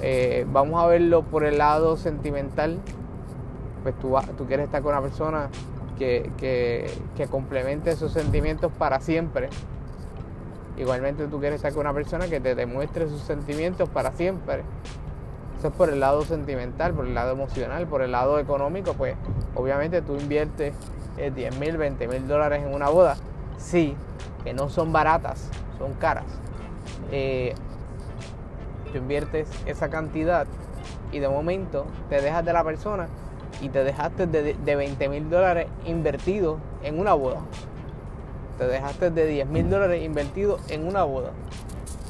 eh, 0.02 0.46
vamos 0.52 0.82
a 0.82 0.88
verlo 0.88 1.24
por 1.24 1.44
el 1.44 1.58
lado 1.58 1.98
sentimental, 1.98 2.80
pues 3.84 3.96
tú, 4.00 4.16
tú 4.38 4.46
quieres 4.46 4.66
estar 4.66 4.82
con 4.82 4.94
una 4.94 5.02
persona 5.02 5.50
que, 5.98 6.32
que, 6.38 7.28
complemente 7.28 7.92
esos 7.92 8.14
sentimientos 8.14 8.72
para 8.78 9.02
siempre. 9.02 9.50
Igualmente 10.78 11.28
tú 11.28 11.42
quieres 11.42 11.58
estar 11.58 11.74
con 11.74 11.82
una 11.82 11.94
persona 11.94 12.28
que 12.28 12.40
te 12.40 12.56
demuestre 12.56 13.10
sus 13.10 13.22
sentimientos 13.22 13.90
para 13.90 14.14
siempre. 14.14 14.64
Eso 15.58 15.68
es 15.68 15.74
por 15.74 15.90
el 15.90 16.00
lado 16.00 16.22
sentimental, 16.22 16.94
por 16.94 17.06
el 17.06 17.14
lado 17.14 17.34
emocional, 17.34 17.86
por 17.86 18.02
el 18.02 18.14
lado 18.14 18.40
económico, 18.40 18.94
pues 18.94 19.16
obviamente 19.56 20.02
tú 20.02 20.16
inviertes 20.16 20.74
10 21.18 21.38
eh, 21.38 21.60
mil, 21.60 21.76
20 21.76 22.08
mil 22.08 22.26
dólares 22.30 22.64
en 22.66 22.74
una 22.74 22.88
boda 22.88 23.18
sí, 23.60 23.96
que 24.44 24.54
no 24.54 24.70
son 24.70 24.92
baratas, 24.92 25.50
son 25.78 25.94
caras. 25.94 26.26
Eh, 27.12 27.54
tú 28.92 28.98
inviertes 28.98 29.48
esa 29.68 29.90
cantidad 29.90 30.48
y 31.12 31.20
de 31.20 31.30
momento 31.30 31.86
te 32.10 32.22
dejas 32.22 32.44
de 32.44 32.54
la 32.54 32.64
persona 32.64 33.08
y 33.62 33.70
te 33.70 33.84
dejaste 33.84 34.26
de, 34.26 34.54
de 34.54 34.76
20 34.76 35.10
mil 35.10 35.30
dólares 35.30 35.68
invertidos 35.86 36.60
en 36.82 37.00
una 37.00 37.14
boda. 37.14 37.42
Te 38.58 38.68
dejaste 38.68 39.12
de 39.12 39.26
10 39.26 39.48
mil 39.48 39.70
dólares 39.70 40.04
invertidos 40.04 40.62
en 40.72 40.88
una 40.88 41.04
boda. 41.04 41.32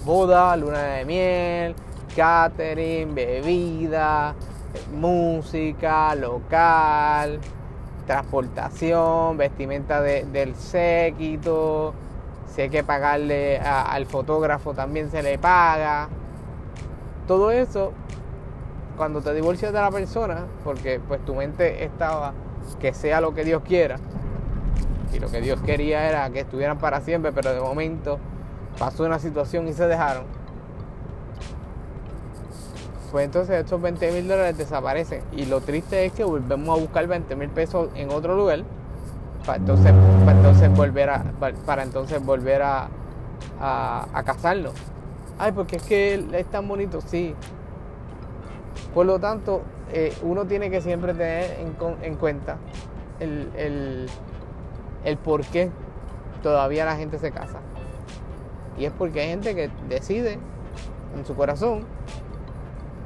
Boda, 0.06 0.56
luna 0.56 0.82
de 0.82 1.06
miel, 1.06 1.76
catering, 2.16 3.14
bebida, 3.14 4.34
música, 4.94 6.16
local, 6.16 7.40
transportación, 8.10 9.38
vestimenta 9.38 10.02
del 10.02 10.56
séquito, 10.56 11.94
si 12.48 12.62
hay 12.62 12.70
que 12.72 12.84
pagarle 12.84 13.60
al 13.60 14.08
fotógrafo 14.08 14.74
también 14.74 15.12
se 15.12 15.22
le 15.22 15.38
paga. 15.38 16.10
Todo 17.28 17.52
eso, 17.52 17.92
cuando 18.98 19.22
te 19.22 19.32
divorcias 19.36 19.72
de 19.72 19.80
la 19.80 19.92
persona, 19.92 20.48
porque 20.64 21.00
pues 21.08 21.24
tu 21.24 21.36
mente 21.36 21.84
estaba 21.84 22.34
que 22.80 22.96
sea 22.96 23.22
lo 23.22 23.36
que 23.36 23.44
Dios 23.44 23.62
quiera, 23.62 23.98
y 25.14 25.20
lo 25.20 25.30
que 25.30 25.40
Dios 25.40 25.62
quería 25.62 26.10
era 26.10 26.28
que 26.32 26.40
estuvieran 26.40 26.80
para 26.80 27.02
siempre, 27.02 27.32
pero 27.32 27.54
de 27.54 27.62
momento 27.62 28.18
pasó 28.80 29.04
una 29.04 29.20
situación 29.20 29.68
y 29.68 29.74
se 29.74 29.86
dejaron 29.86 30.24
pues 33.12 33.26
entonces 33.26 33.56
estos 33.56 33.82
20 33.82 34.12
mil 34.12 34.28
dólares 34.28 34.58
desaparecen. 34.58 35.22
Y 35.32 35.46
lo 35.46 35.62
triste 35.62 36.06
es 36.06 36.14
que 36.14 36.24
volvemos 36.24 36.78
a 36.78 36.82
buscar 36.82 37.08
20 37.08 37.36
mil 37.36 37.50
pesos 37.50 37.90
en 37.96 38.12
otro 38.12 38.36
lugar 38.36 38.64
para 39.46 39.58
entonces, 39.58 39.94
para 40.26 40.38
entonces 40.38 40.76
volver 40.76 41.10
a, 41.10 41.24
para 41.66 41.84
entonces 41.84 42.24
volver 42.24 42.62
a, 42.62 42.90
a, 43.60 44.24
casarnos. 44.24 44.74
Ay, 45.38 45.54
porque 45.54 45.78
es 45.78 45.84
que 45.84 46.26
es 46.34 46.46
tan 46.48 46.68
bonito, 46.68 47.02
sí. 47.02 47.34
Por 48.94 49.06
lo 49.06 49.20
tanto, 49.20 49.62
eh, 49.92 50.16
uno 50.22 50.46
tiene 50.46 50.70
que 50.70 50.82
siempre 50.82 51.14
tener 51.14 51.58
en, 52.02 52.16
cuenta 52.16 52.58
el, 53.20 53.50
el, 53.56 54.06
el 55.04 55.18
por 55.18 55.46
qué 55.46 55.72
todavía 56.44 56.86
la 56.86 56.96
gente 56.96 57.18
se 57.18 57.32
casa. 57.32 57.60
Y 58.78 58.86
es 58.86 58.92
porque 58.92 59.22
hay 59.22 59.30
gente 59.30 59.56
que 59.56 59.70
decide 59.88 60.38
en 61.18 61.26
su 61.26 61.36
corazón 61.36 61.86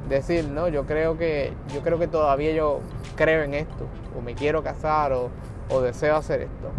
decir, 0.08 0.48
no, 0.48 0.68
yo 0.68 0.84
creo 0.84 1.16
que, 1.16 1.52
yo 1.72 1.80
creo 1.82 1.98
que 1.98 2.08
todavía 2.08 2.52
yo 2.52 2.80
creo 3.16 3.42
en 3.42 3.54
esto, 3.54 3.86
o 4.16 4.20
me 4.20 4.34
quiero 4.34 4.62
casar, 4.62 5.12
o, 5.12 5.30
deseo 5.80 6.16
hacer 6.16 6.42
esto. 6.42 6.70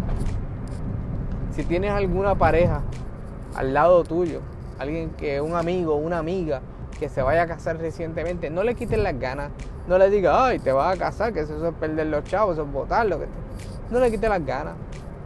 Si 1.54 1.64
tienes 1.64 1.90
alguna 1.90 2.34
pareja 2.34 2.82
al 3.54 3.74
lado 3.74 4.04
tuyo, 4.04 4.40
alguien 4.78 5.10
que, 5.10 5.40
un 5.40 5.54
amigo, 5.54 5.96
una 5.96 6.18
amiga, 6.18 6.60
que 6.98 7.08
se 7.08 7.20
vaya 7.22 7.42
a 7.42 7.46
casar 7.46 7.78
recientemente, 7.78 8.48
no 8.48 8.62
le 8.62 8.74
quiten 8.74 9.02
las 9.02 9.18
ganas, 9.18 9.50
no 9.86 9.98
le 9.98 10.08
digas, 10.08 10.34
ay, 10.38 10.58
te 10.58 10.72
vas 10.72 10.96
a 10.96 10.98
casar, 10.98 11.32
que 11.32 11.40
eso 11.40 11.68
es 11.68 11.74
perder 11.74 12.06
los 12.06 12.24
chavos, 12.24 12.54
eso 12.54 12.62
es 12.62 12.72
votarlo. 12.72 13.18
Que 13.18 13.26
No 13.90 14.00
le 14.00 14.10
quiten 14.10 14.30
las 14.30 14.44
ganas. 14.44 14.74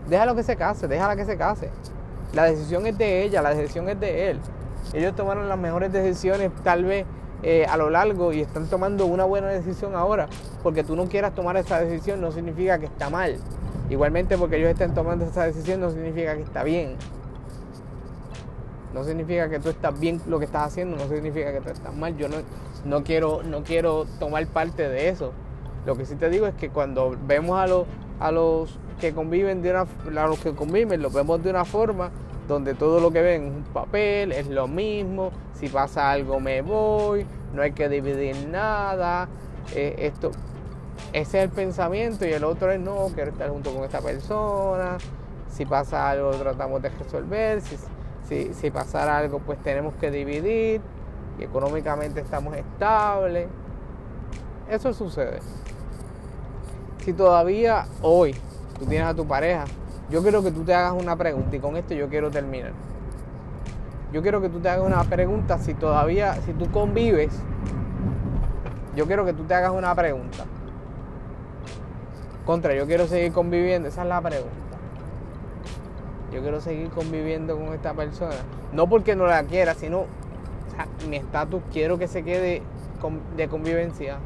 Déjalo 0.09 0.35
que 0.35 0.43
se 0.43 0.57
case, 0.57 0.89
déjala 0.89 1.17
que 1.17 1.25
se 1.25 1.37
case. 1.37 1.71
La 2.33 2.45
decisión 2.45 2.87
es 2.87 2.99
de 2.99 3.23
ella, 3.23 3.43
la 3.43 3.55
decisión 3.55 3.89
es 3.89 3.99
de 4.01 4.31
él. 4.31 4.41
Ellos 4.93 5.15
tomaron 5.15 5.49
las 5.49 5.59
mejores 5.59 5.93
decisiones, 5.93 6.51
tal 6.65 6.85
vez 6.85 7.07
eh, 7.43 7.67
a 7.69 7.77
lo 7.77 7.91
largo 7.91 8.33
y 8.33 8.41
están 8.41 8.67
tomando 8.69 9.07
una 9.07 9.25
buena 9.25 9.49
decisión 9.49 9.95
ahora. 9.95 10.29
Porque 10.63 10.85
tú 10.85 10.97
no 10.97 11.07
quieras 11.07 11.35
tomar 11.35 11.57
esa 11.57 11.81
decisión 11.81 12.21
no 12.21 12.33
significa 12.33 12.79
que 12.79 12.87
está 12.87 13.11
mal. 13.11 13.37
Igualmente 13.89 14.37
porque 14.39 14.57
ellos 14.57 14.71
estén 14.71 14.95
tomando 14.95 15.25
esa 15.25 15.45
decisión 15.45 15.81
no 15.81 15.91
significa 15.91 16.37
que 16.37 16.43
está 16.43 16.63
bien. 16.63 16.97
No 18.95 19.05
significa 19.05 19.49
que 19.49 19.61
tú 19.61 19.69
estás 19.69 19.99
bien 19.99 20.21
lo 20.27 20.39
que 20.39 20.45
estás 20.45 20.67
haciendo, 20.67 20.97
no 20.97 21.09
significa 21.09 21.53
que 21.53 21.61
tú 21.61 21.71
estás 21.71 21.95
mal. 21.95 22.17
Yo 22.17 22.29
no, 22.29 22.37
no, 22.85 23.05
quiero, 23.05 23.43
no 23.43 23.63
quiero 23.63 24.05
tomar 24.19 24.47
parte 24.47 24.89
de 24.89 25.09
eso. 25.09 25.33
Lo 25.87 25.97
que 25.97 26.05
sí 26.05 26.17
te 26.17 26.29
digo 26.29 26.47
es 26.47 26.55
que 26.55 26.71
cuando 26.71 27.17
vemos 27.27 27.59
a 27.59 27.67
los, 27.67 27.87
a 28.19 28.31
los 28.33 28.79
que 29.01 29.15
conviven 29.15 29.63
de 29.63 29.71
una 29.71 29.87
los 30.27 30.39
que 30.41 30.53
conviven 30.53 31.01
los 31.01 31.13
vemos 31.13 31.43
de 31.43 31.51
una 31.51 31.65
forma 31.65 32.11
donde 32.51 32.75
todo 32.75 33.01
lo 33.01 33.11
que 33.13 33.23
ven 33.23 33.47
es 33.47 33.53
un 33.53 33.63
papel, 33.73 34.33
es 34.33 34.49
lo 34.49 34.69
mismo, 34.69 35.31
si 35.55 35.69
pasa 35.69 36.11
algo 36.11 36.41
me 36.41 36.61
voy, 36.61 37.25
no 37.55 37.63
hay 37.63 37.73
que 37.73 37.89
dividir 37.89 38.49
nada, 38.49 39.29
eh, 39.75 39.95
esto, 39.99 40.33
ese 41.13 41.39
es 41.39 41.45
el 41.45 41.51
pensamiento 41.51 42.27
y 42.27 42.33
el 42.33 42.45
otro 42.45 42.73
es 42.73 42.81
no, 42.81 43.07
quiero 43.15 43.31
estar 43.31 43.49
junto 43.49 43.73
con 43.73 43.85
esta 43.85 44.01
persona, 44.01 44.99
si 45.49 45.65
pasa 45.65 46.11
algo 46.11 46.31
tratamos 46.33 46.83
de 46.83 46.91
resolver, 46.91 47.61
si, 47.61 47.77
si, 48.29 48.53
si 48.53 48.71
pasara 48.71 49.17
algo 49.17 49.39
pues 49.39 49.59
tenemos 49.63 49.95
que 49.95 50.11
dividir 50.11 50.81
y 51.39 51.45
económicamente 51.45 52.21
estamos 52.21 52.57
estables, 52.57 53.49
eso 54.69 54.93
sucede. 54.93 55.39
Si 57.05 57.13
todavía 57.13 57.87
hoy 58.03 58.35
tú 58.79 58.87
tienes 58.87 59.09
a 59.09 59.15
tu 59.15 59.27
pareja 59.27 59.65
yo 60.11 60.23
quiero 60.23 60.43
que 60.43 60.51
tú 60.51 60.65
te 60.65 60.75
hagas 60.75 60.93
una 60.93 61.17
pregunta 61.17 61.57
y 61.57 61.61
con 61.61 61.77
esto 61.77 61.95
yo 61.95 62.09
quiero 62.09 62.31
terminar. 62.31 62.73
Yo 64.13 64.23
quiero 64.23 64.41
que 64.41 64.49
tú 64.49 64.59
te 64.59 64.69
hagas 64.69 64.85
una 64.85 65.05
pregunta 65.05 65.59
si 65.59 65.75
todavía, 65.75 66.35
si 66.45 66.53
tú 66.53 66.69
convives, 66.71 67.33
yo 68.97 69.07
quiero 69.07 69.25
que 69.25 69.33
tú 69.33 69.45
te 69.45 69.55
hagas 69.55 69.71
una 69.71 69.95
pregunta. 69.95 70.45
Contra, 72.45 72.75
yo 72.75 72.87
quiero 72.87 73.07
seguir 73.07 73.33
conviviendo, 73.33 73.89
esa 73.89 74.03
es 74.03 74.09
la 74.09 74.21
pregunta. 74.21 74.51
Yo 76.33 76.41
quiero 76.41 76.61
seguir 76.61 76.91
conviviendo 76.91 77.57
con 77.57 77.73
esta 77.73 77.95
persona. 77.95 78.35
No 78.73 78.89
porque 78.89 79.15
no 79.15 79.27
la 79.27 79.45
quiera, 79.45 79.75
sino 79.75 80.07
mi 81.09 81.17
estatus 81.17 81.63
quiero 81.73 81.99
que 81.99 82.09
se 82.09 82.25
quede 82.25 82.63
de 83.37 83.49
convivencia. 83.49 84.19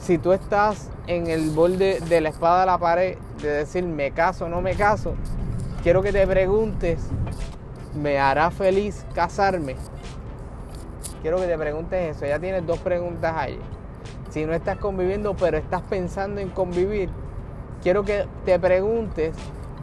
Si 0.00 0.16
tú 0.16 0.32
estás 0.32 0.90
en 1.06 1.26
el 1.26 1.50
borde 1.50 2.00
de 2.00 2.20
la 2.22 2.30
espada 2.30 2.60
de 2.60 2.66
la 2.66 2.78
pared 2.78 3.18
de 3.42 3.48
decir 3.48 3.84
me 3.84 4.12
caso 4.12 4.46
o 4.46 4.48
no 4.48 4.62
me 4.62 4.74
caso, 4.74 5.14
quiero 5.82 6.02
que 6.02 6.10
te 6.10 6.26
preguntes, 6.26 7.00
¿me 7.94 8.18
hará 8.18 8.50
feliz 8.50 9.04
casarme? 9.14 9.76
Quiero 11.20 11.36
que 11.36 11.46
te 11.46 11.58
preguntes 11.58 12.16
eso. 12.16 12.24
Ya 12.24 12.38
tienes 12.38 12.66
dos 12.66 12.78
preguntas 12.78 13.36
ahí. 13.36 13.58
Si 14.30 14.46
no 14.46 14.54
estás 14.54 14.78
conviviendo, 14.78 15.36
pero 15.36 15.58
estás 15.58 15.82
pensando 15.82 16.40
en 16.40 16.48
convivir, 16.48 17.10
quiero 17.82 18.02
que 18.02 18.26
te 18.46 18.58
preguntes, 18.58 19.36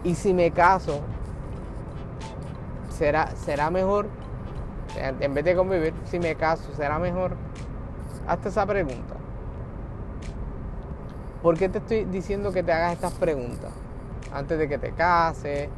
¿y 0.04 0.16
si 0.16 0.34
me 0.34 0.50
caso? 0.50 1.02
¿Será, 2.90 3.36
será 3.36 3.70
mejor? 3.70 4.08
En 4.96 5.34
vez 5.36 5.46
de 5.46 5.56
convivir, 5.56 5.94
si 6.06 6.18
me 6.18 6.34
caso, 6.34 6.64
¿será 6.76 6.98
mejor? 6.98 7.34
Hazte 8.28 8.50
esa 8.50 8.66
pregunta. 8.66 9.14
¿Por 11.42 11.58
qué 11.58 11.70
te 11.70 11.78
estoy 11.78 12.06
diciendo 12.06 12.52
que 12.52 12.64
te 12.64 12.72
hagas 12.72 12.94
estas 12.94 13.14
preguntas? 13.14 13.72
Antes 14.34 14.58
de 14.58 14.68
que 14.68 14.78
te 14.78 14.92
cases, 14.92 15.70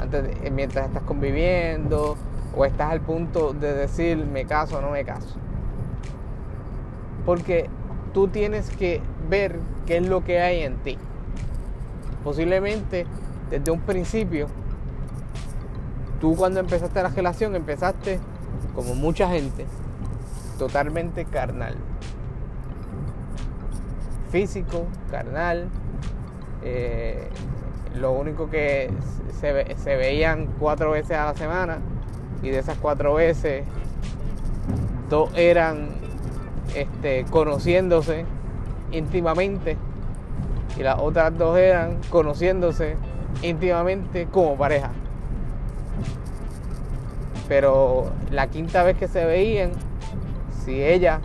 antes 0.00 0.24
eh, 0.42 0.50
mientras 0.50 0.86
estás 0.86 1.02
conviviendo, 1.02 2.16
o 2.56 2.64
estás 2.64 2.92
al 2.92 3.00
punto 3.00 3.52
de 3.52 3.74
decir 3.74 4.16
me 4.16 4.44
caso 4.44 4.78
o 4.78 4.80
no 4.80 4.90
me 4.90 5.04
caso. 5.04 5.36
Porque 7.26 7.68
tú 8.14 8.28
tienes 8.28 8.70
que 8.70 9.02
ver 9.28 9.58
qué 9.86 9.98
es 9.98 10.08
lo 10.08 10.24
que 10.24 10.40
hay 10.40 10.62
en 10.62 10.76
ti. 10.78 10.96
Posiblemente 12.22 13.04
desde 13.50 13.70
un 13.72 13.80
principio, 13.80 14.46
tú 16.20 16.36
cuando 16.36 16.60
empezaste 16.60 17.02
la 17.02 17.08
relación 17.08 17.56
empezaste 17.56 18.20
como 18.74 18.94
mucha 18.94 19.28
gente, 19.28 19.66
totalmente 20.58 21.24
carnal 21.24 21.74
físico, 24.28 24.86
carnal. 25.10 25.68
Eh, 26.62 27.28
lo 27.94 28.12
único 28.12 28.50
que 28.50 28.90
se, 29.40 29.76
se, 29.76 29.96
veían 29.96 30.48
cuatro 30.58 30.90
veces 30.90 31.16
a 31.16 31.26
la 31.26 31.34
semana 31.34 31.78
y 32.42 32.50
de 32.50 32.58
esas 32.58 32.76
cuatro 32.78 33.14
veces 33.14 33.64
dos 35.08 35.30
eran 35.34 35.96
este, 36.74 37.24
conociéndose 37.30 38.24
íntimamente 38.92 39.76
y 40.76 40.82
las 40.82 40.98
otras 40.98 41.36
dos 41.36 41.58
eran 41.58 41.98
conociéndose 42.10 42.96
íntimamente 43.42 44.26
como 44.30 44.56
pareja. 44.56 44.90
Pero 47.48 48.12
la 48.30 48.48
quinta 48.48 48.82
vez 48.82 48.96
que 48.96 49.08
se 49.08 49.24
veían, 49.24 49.72
si 50.64 50.82
ella 50.82 51.20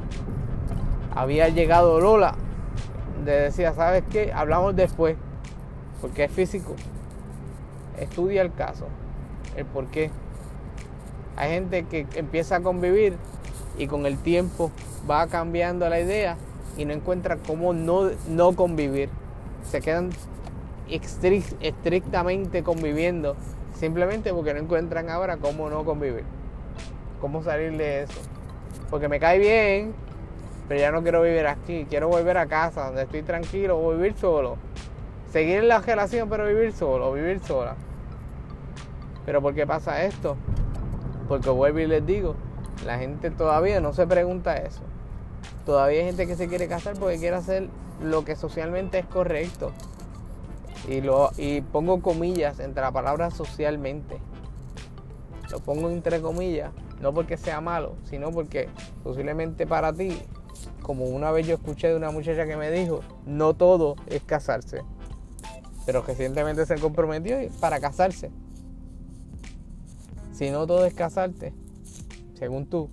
había 1.14 1.50
llegado 1.50 2.00
Lola, 2.00 2.36
de 3.26 3.42
decía, 3.42 3.74
¿sabes 3.74 4.04
qué? 4.12 4.32
Hablamos 4.34 4.76
después, 4.76 5.16
porque 6.02 6.26
es 6.26 6.32
físico. 6.32 6.76
Estudia 8.00 8.42
el 8.42 8.54
caso, 8.54 8.88
el 9.56 9.66
por 9.66 9.88
qué. 9.88 10.12
Hay 11.36 11.52
gente 11.52 11.86
que 11.86 12.08
empieza 12.16 12.58
a 12.58 12.62
convivir 12.62 13.16
y 13.78 13.88
con 13.88 14.06
el 14.06 14.18
tiempo 14.18 14.72
va 15.10 15.28
cambiando 15.28 15.88
la 15.90 16.00
idea 16.00 16.38
y 16.78 16.86
no 16.86 16.94
encuentra 16.94 17.38
cómo 17.38 17.74
no, 17.74 18.10
no 18.28 18.56
convivir. 18.56 19.10
Se 19.70 19.82
quedan 19.82 20.12
estrictamente 20.90 22.64
conviviendo 22.64 23.36
simplemente 23.80 24.34
porque 24.34 24.54
no 24.54 24.60
encuentran 24.60 25.10
ahora 25.10 25.38
cómo 25.38 25.70
no 25.70 25.84
convivir. 25.86 26.24
Cómo 27.20 27.44
salir 27.44 27.78
de 27.78 28.04
eso. 28.04 28.20
Porque 28.90 29.08
me 29.08 29.20
cae 29.20 29.40
bien, 29.40 29.94
pero 30.68 30.80
ya 30.80 30.92
no 30.92 31.02
quiero 31.04 31.22
vivir 31.22 31.46
aquí, 31.48 31.86
quiero 31.90 32.08
volver 32.08 32.38
a 32.38 32.46
casa 32.48 32.86
donde 32.86 33.04
estoy 33.04 33.22
tranquilo 33.24 33.90
vivir 33.92 34.16
solo. 34.16 34.58
Seguir 35.32 35.58
en 35.58 35.68
la 35.68 35.80
relación 35.80 36.30
pero 36.30 36.46
vivir 36.46 36.72
solo, 36.74 37.12
vivir 37.12 37.40
sola. 37.40 37.76
Pero 39.26 39.42
¿por 39.42 39.54
qué 39.54 39.66
pasa 39.66 40.04
esto? 40.04 40.38
Porque 41.28 41.50
vuelvo 41.50 41.80
y 41.80 41.88
les 41.88 42.06
digo, 42.06 42.36
la 42.86 42.98
gente 42.98 43.32
todavía 43.32 43.80
no 43.80 43.94
se 43.94 44.06
pregunta 44.06 44.56
eso. 44.58 44.82
Todavía 45.66 46.00
hay 46.00 46.06
gente 46.08 46.28
que 46.28 46.36
se 46.36 46.48
quiere 46.48 46.68
casar 46.68 46.96
porque 47.00 47.18
quiere 47.18 47.38
hacer 47.38 47.68
lo 48.02 48.26
que 48.26 48.36
socialmente 48.36 49.00
es 49.00 49.06
correcto. 49.06 49.72
Y, 50.88 51.02
lo, 51.02 51.32
y 51.38 51.62
pongo 51.62 52.02
comillas 52.02 52.60
entre 52.60 52.84
la 52.84 52.92
palabra 52.92 53.32
socialmente. 53.32 54.18
Lo 55.50 55.60
pongo 55.60 55.90
entre 55.90 56.20
comillas, 56.20 56.72
no 57.00 57.14
porque 57.14 57.38
sea 57.38 57.62
malo, 57.62 57.96
sino 58.04 58.32
porque 58.32 58.70
posiblemente 59.04 59.66
para 59.66 59.94
ti 59.94 60.22
como 60.84 61.06
una 61.06 61.32
vez 61.32 61.48
yo 61.48 61.56
escuché 61.56 61.88
de 61.88 61.96
una 61.96 62.12
muchacha 62.12 62.46
que 62.46 62.56
me 62.56 62.70
dijo, 62.70 63.00
no 63.26 63.56
todo 63.56 63.96
es 64.08 64.22
casarse, 64.22 64.84
pero 65.86 66.04
recientemente 66.04 66.66
se 66.66 66.76
comprometió 66.76 67.38
para 67.60 67.80
casarse. 67.80 68.30
Si 70.34 70.52
no 70.52 70.68
todo 70.68 70.86
es 70.86 70.94
casarte, 70.94 71.54
según 72.38 72.68
tú, 72.68 72.90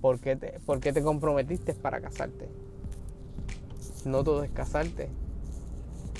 ¿por 0.00 0.18
qué 0.18 0.34
te, 0.34 0.58
por 0.64 0.80
qué 0.80 0.92
te 0.92 1.02
comprometiste 1.02 1.74
para 1.74 2.00
casarte? 2.00 2.48
No 4.04 4.24
todo 4.24 4.42
es 4.42 4.50
casarte. 4.50 5.08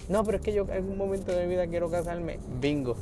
No, 0.09 0.25
pero 0.25 0.39
es 0.39 0.43
que 0.43 0.53
yo 0.53 0.65
en 0.65 0.71
algún 0.71 0.97
momento 0.97 1.33
de 1.33 1.45
mi 1.45 1.51
vida 1.51 1.67
quiero 1.67 1.91
casarme. 1.91 2.39
Bingo. 2.61 2.97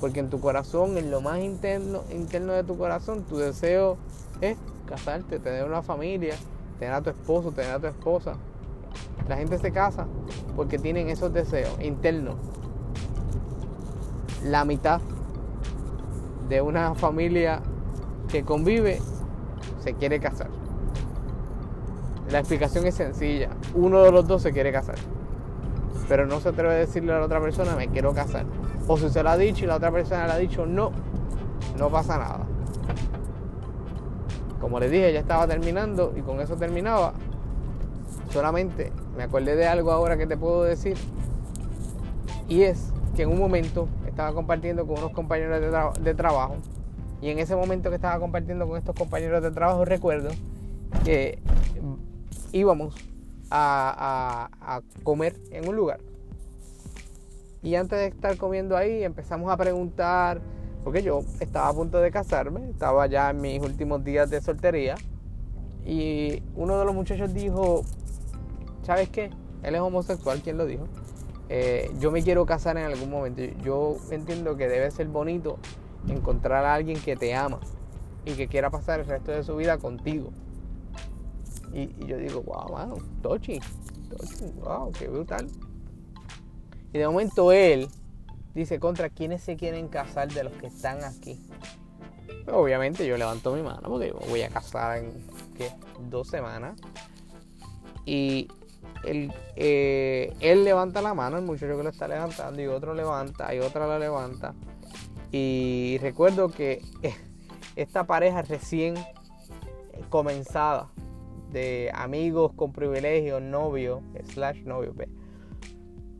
Porque 0.00 0.20
en 0.20 0.28
tu 0.28 0.40
corazón, 0.40 0.98
en 0.98 1.10
lo 1.10 1.20
más 1.20 1.40
interno, 1.40 2.02
interno 2.10 2.52
de 2.52 2.64
tu 2.64 2.76
corazón, 2.76 3.24
tu 3.24 3.38
deseo 3.38 3.96
es 4.40 4.56
casarte, 4.86 5.38
tener 5.38 5.64
una 5.64 5.82
familia, 5.82 6.34
tener 6.78 6.94
a 6.94 7.02
tu 7.02 7.10
esposo, 7.10 7.52
tener 7.52 7.72
a 7.72 7.78
tu 7.78 7.86
esposa. 7.86 8.34
La 9.28 9.36
gente 9.36 9.58
se 9.58 9.72
casa 9.72 10.06
porque 10.54 10.78
tienen 10.78 11.08
esos 11.08 11.32
deseos 11.32 11.76
internos. 11.80 12.36
La 14.44 14.64
mitad 14.64 15.00
de 16.48 16.60
una 16.62 16.94
familia 16.94 17.60
que 18.28 18.44
convive 18.44 19.00
se 19.80 19.94
quiere 19.94 20.20
casar. 20.20 20.48
La 22.30 22.40
explicación 22.40 22.86
es 22.86 22.94
sencilla. 22.94 23.50
Uno 23.74 24.02
de 24.02 24.10
los 24.10 24.26
dos 24.26 24.42
se 24.42 24.52
quiere 24.52 24.72
casar. 24.72 24.96
Pero 26.08 26.26
no 26.26 26.40
se 26.40 26.50
atreve 26.50 26.74
a 26.74 26.78
decirle 26.78 27.12
a 27.12 27.18
la 27.18 27.26
otra 27.26 27.40
persona, 27.40 27.74
me 27.76 27.88
quiero 27.88 28.12
casar. 28.12 28.46
O 28.86 28.96
si 28.96 29.08
se 29.10 29.22
lo 29.22 29.30
ha 29.30 29.36
dicho 29.36 29.64
y 29.64 29.68
la 29.68 29.76
otra 29.76 29.90
persona 29.90 30.26
le 30.26 30.32
ha 30.32 30.36
dicho, 30.38 30.66
no, 30.66 30.92
no 31.78 31.88
pasa 31.88 32.18
nada. 32.18 32.46
Como 34.60 34.80
les 34.80 34.90
dije, 34.90 35.12
ya 35.12 35.20
estaba 35.20 35.46
terminando 35.46 36.12
y 36.16 36.20
con 36.20 36.40
eso 36.40 36.56
terminaba. 36.56 37.12
Solamente 38.30 38.92
me 39.16 39.24
acordé 39.24 39.56
de 39.56 39.66
algo 39.66 39.92
ahora 39.92 40.16
que 40.16 40.26
te 40.26 40.36
puedo 40.36 40.64
decir. 40.64 40.96
Y 42.48 42.62
es 42.62 42.92
que 43.14 43.22
en 43.22 43.30
un 43.30 43.38
momento 43.38 43.88
estaba 44.06 44.32
compartiendo 44.32 44.86
con 44.86 44.98
unos 44.98 45.12
compañeros 45.12 45.60
de, 46.02 46.14
trabajo. 46.14 46.56
Y 47.20 47.30
en 47.30 47.38
ese 47.38 47.56
momento 47.56 47.90
que 47.90 47.96
estaba 47.96 48.18
compartiendo 48.18 48.66
con 48.68 48.78
estos 48.78 48.94
compañeros 48.94 49.42
de 49.42 49.50
trabajo 49.50 49.84
recuerdo 49.84 50.30
que 51.04 51.38
íbamos 52.52 52.94
a, 53.50 54.80
comer 55.02 55.34
en 55.50 55.68
un 55.68 55.76
lugar. 55.76 56.00
Y 57.62 57.74
antes 57.74 57.98
de 57.98 58.06
estar 58.06 58.36
comiendo 58.36 58.76
ahí 58.76 59.02
empezamos 59.02 59.50
a 59.50 59.56
preguntar 59.56 60.40
porque 60.86 61.02
yo 61.02 61.24
estaba 61.40 61.66
a 61.66 61.72
punto 61.72 61.98
de 61.98 62.12
casarme, 62.12 62.70
estaba 62.70 63.08
ya 63.08 63.30
en 63.30 63.40
mis 63.40 63.60
últimos 63.60 64.04
días 64.04 64.30
de 64.30 64.40
soltería. 64.40 64.94
Y 65.84 66.44
uno 66.54 66.78
de 66.78 66.84
los 66.84 66.94
muchachos 66.94 67.34
dijo, 67.34 67.82
¿sabes 68.84 69.08
qué? 69.08 69.30
Él 69.64 69.74
es 69.74 69.80
homosexual, 69.80 70.40
¿quién 70.44 70.56
lo 70.56 70.64
dijo? 70.64 70.84
eh, 71.48 71.90
yo 71.98 72.12
me 72.12 72.22
quiero 72.22 72.46
casar 72.46 72.76
en 72.76 72.84
algún 72.84 73.10
momento. 73.10 73.42
Yo 73.64 73.96
entiendo 74.12 74.56
que 74.56 74.68
debe 74.68 74.88
ser 74.92 75.08
bonito 75.08 75.58
encontrar 76.06 76.64
a 76.64 76.74
alguien 76.74 77.00
que 77.00 77.16
te 77.16 77.34
ama 77.34 77.58
y 78.24 78.34
que 78.34 78.46
quiera 78.46 78.70
pasar 78.70 79.00
el 79.00 79.06
resto 79.06 79.32
de 79.32 79.42
su 79.42 79.56
vida 79.56 79.78
contigo. 79.78 80.30
Y, 81.72 81.88
yo 82.06 82.16
digo, 82.16 82.42
wow, 82.42 82.72
mano, 82.72 82.94
Tochi, 83.22 83.58
Tochi, 84.08 84.52
wow, 84.60 84.92
qué 84.92 85.08
brutal. 85.08 85.48
Y 86.92 86.98
de 86.98 87.08
momento 87.08 87.50
él 87.50 87.88
dice, 88.56 88.80
contra 88.80 89.10
quiénes 89.10 89.42
se 89.42 89.56
quieren 89.56 89.88
casar 89.88 90.32
de 90.32 90.42
los 90.42 90.52
que 90.54 90.66
están 90.66 91.04
aquí. 91.04 91.38
obviamente 92.50 93.06
yo 93.06 93.18
levanto 93.18 93.54
mi 93.54 93.62
mano 93.62 93.88
porque 93.88 94.12
voy 94.12 94.42
a 94.42 94.48
casar 94.48 94.98
en 94.98 95.12
dos 96.08 96.28
semanas. 96.28 96.80
Y 98.06 98.48
él, 99.04 99.30
eh, 99.56 100.32
él 100.40 100.64
levanta 100.64 101.02
la 101.02 101.12
mano, 101.12 101.36
el 101.36 101.44
muchacho 101.44 101.76
que 101.76 101.82
lo 101.82 101.90
está 101.90 102.08
levantando, 102.08 102.62
y 102.62 102.66
otro 102.66 102.94
levanta, 102.94 103.54
y 103.54 103.58
otra 103.58 103.86
la 103.86 103.98
levanta. 103.98 104.54
Y 105.30 105.98
recuerdo 106.00 106.48
que 106.48 106.82
esta 107.76 108.04
pareja 108.04 108.40
recién 108.40 108.94
comenzada, 110.08 110.90
de 111.50 111.90
amigos 111.94 112.52
con 112.54 112.72
privilegios, 112.72 113.42
novio, 113.42 114.02
slash 114.32 114.62
novio, 114.64 114.94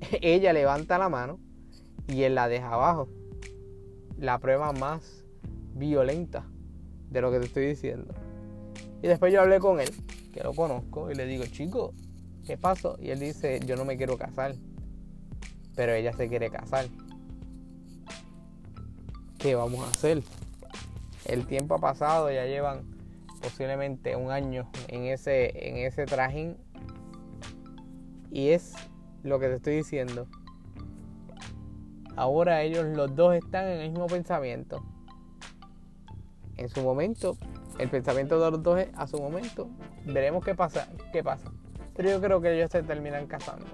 ella 0.20 0.52
levanta 0.52 0.98
la 0.98 1.08
mano 1.08 1.45
y 2.08 2.22
él 2.22 2.34
la 2.34 2.48
deja 2.48 2.72
abajo. 2.72 3.08
La 4.18 4.38
prueba 4.38 4.72
más 4.72 5.24
violenta 5.74 6.46
de 7.10 7.20
lo 7.20 7.30
que 7.30 7.38
te 7.38 7.46
estoy 7.46 7.66
diciendo. 7.66 8.14
Y 9.02 9.08
después 9.08 9.32
yo 9.32 9.40
hablé 9.40 9.60
con 9.60 9.80
él, 9.80 9.90
que 10.32 10.42
lo 10.42 10.54
conozco, 10.54 11.10
y 11.10 11.14
le 11.14 11.26
digo, 11.26 11.44
chico, 11.46 11.92
¿qué 12.44 12.56
pasó? 12.56 12.96
Y 13.00 13.10
él 13.10 13.20
dice, 13.20 13.60
yo 13.64 13.76
no 13.76 13.84
me 13.84 13.96
quiero 13.96 14.16
casar, 14.16 14.54
pero 15.74 15.92
ella 15.92 16.12
se 16.12 16.28
quiere 16.28 16.50
casar. 16.50 16.86
¿Qué 19.38 19.54
vamos 19.54 19.86
a 19.86 19.90
hacer? 19.90 20.22
El 21.26 21.46
tiempo 21.46 21.74
ha 21.74 21.78
pasado, 21.78 22.30
ya 22.30 22.46
llevan 22.46 22.96
posiblemente 23.42 24.16
un 24.16 24.30
año 24.30 24.70
en 24.88 25.04
ese, 25.04 25.68
en 25.68 25.76
ese 25.76 26.06
trajín. 26.06 26.56
Y 28.30 28.48
es 28.48 28.74
lo 29.22 29.38
que 29.38 29.48
te 29.48 29.54
estoy 29.56 29.76
diciendo. 29.76 30.26
Ahora 32.16 32.62
ellos 32.62 32.86
los 32.86 33.14
dos 33.14 33.34
están 33.34 33.66
en 33.66 33.80
el 33.80 33.90
mismo 33.90 34.06
pensamiento. 34.06 34.82
En 36.56 36.68
su 36.68 36.82
momento, 36.82 37.36
el 37.78 37.90
pensamiento 37.90 38.40
de 38.40 38.50
los 38.50 38.62
dos 38.62 38.80
es 38.80 38.88
a 38.96 39.06
su 39.06 39.18
momento. 39.18 39.68
Veremos 40.04 40.44
qué 40.44 40.54
pasa, 40.54 40.88
qué 41.12 41.22
pasa. 41.22 41.52
Pero 41.94 42.10
yo 42.10 42.20
creo 42.20 42.40
que 42.40 42.54
ellos 42.54 42.70
se 42.70 42.82
terminan 42.82 43.26
casando. 43.26 43.66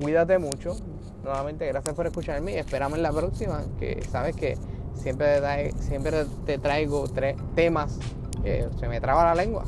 Cuídate 0.00 0.38
mucho. 0.38 0.76
Nuevamente, 1.22 1.66
gracias 1.66 1.94
por 1.94 2.06
escucharme 2.06 2.58
esperamos 2.58 2.96
en 2.98 3.02
la 3.02 3.12
próxima. 3.12 3.62
Que 3.78 4.02
sabes 4.08 4.34
que 4.36 4.56
siempre 4.94 5.40
te, 5.40 5.72
siempre 5.82 6.24
te 6.46 6.56
traigo 6.58 7.06
tres 7.08 7.36
temas 7.54 7.98
se 8.42 8.88
me 8.88 9.00
traba 9.00 9.24
la 9.24 9.34
lengua. 9.34 9.64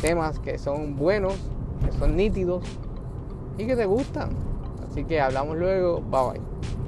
Temas 0.00 0.38
que 0.38 0.58
son 0.58 0.96
buenos, 0.96 1.34
que 1.84 1.92
son 1.98 2.16
nítidos 2.16 2.64
y 3.58 3.66
que 3.66 3.76
te 3.76 3.86
gustan. 3.86 4.30
Así 4.88 5.04
que 5.04 5.20
hablamos 5.20 5.56
luego. 5.56 6.00
Bye 6.00 6.32
bye. 6.32 6.81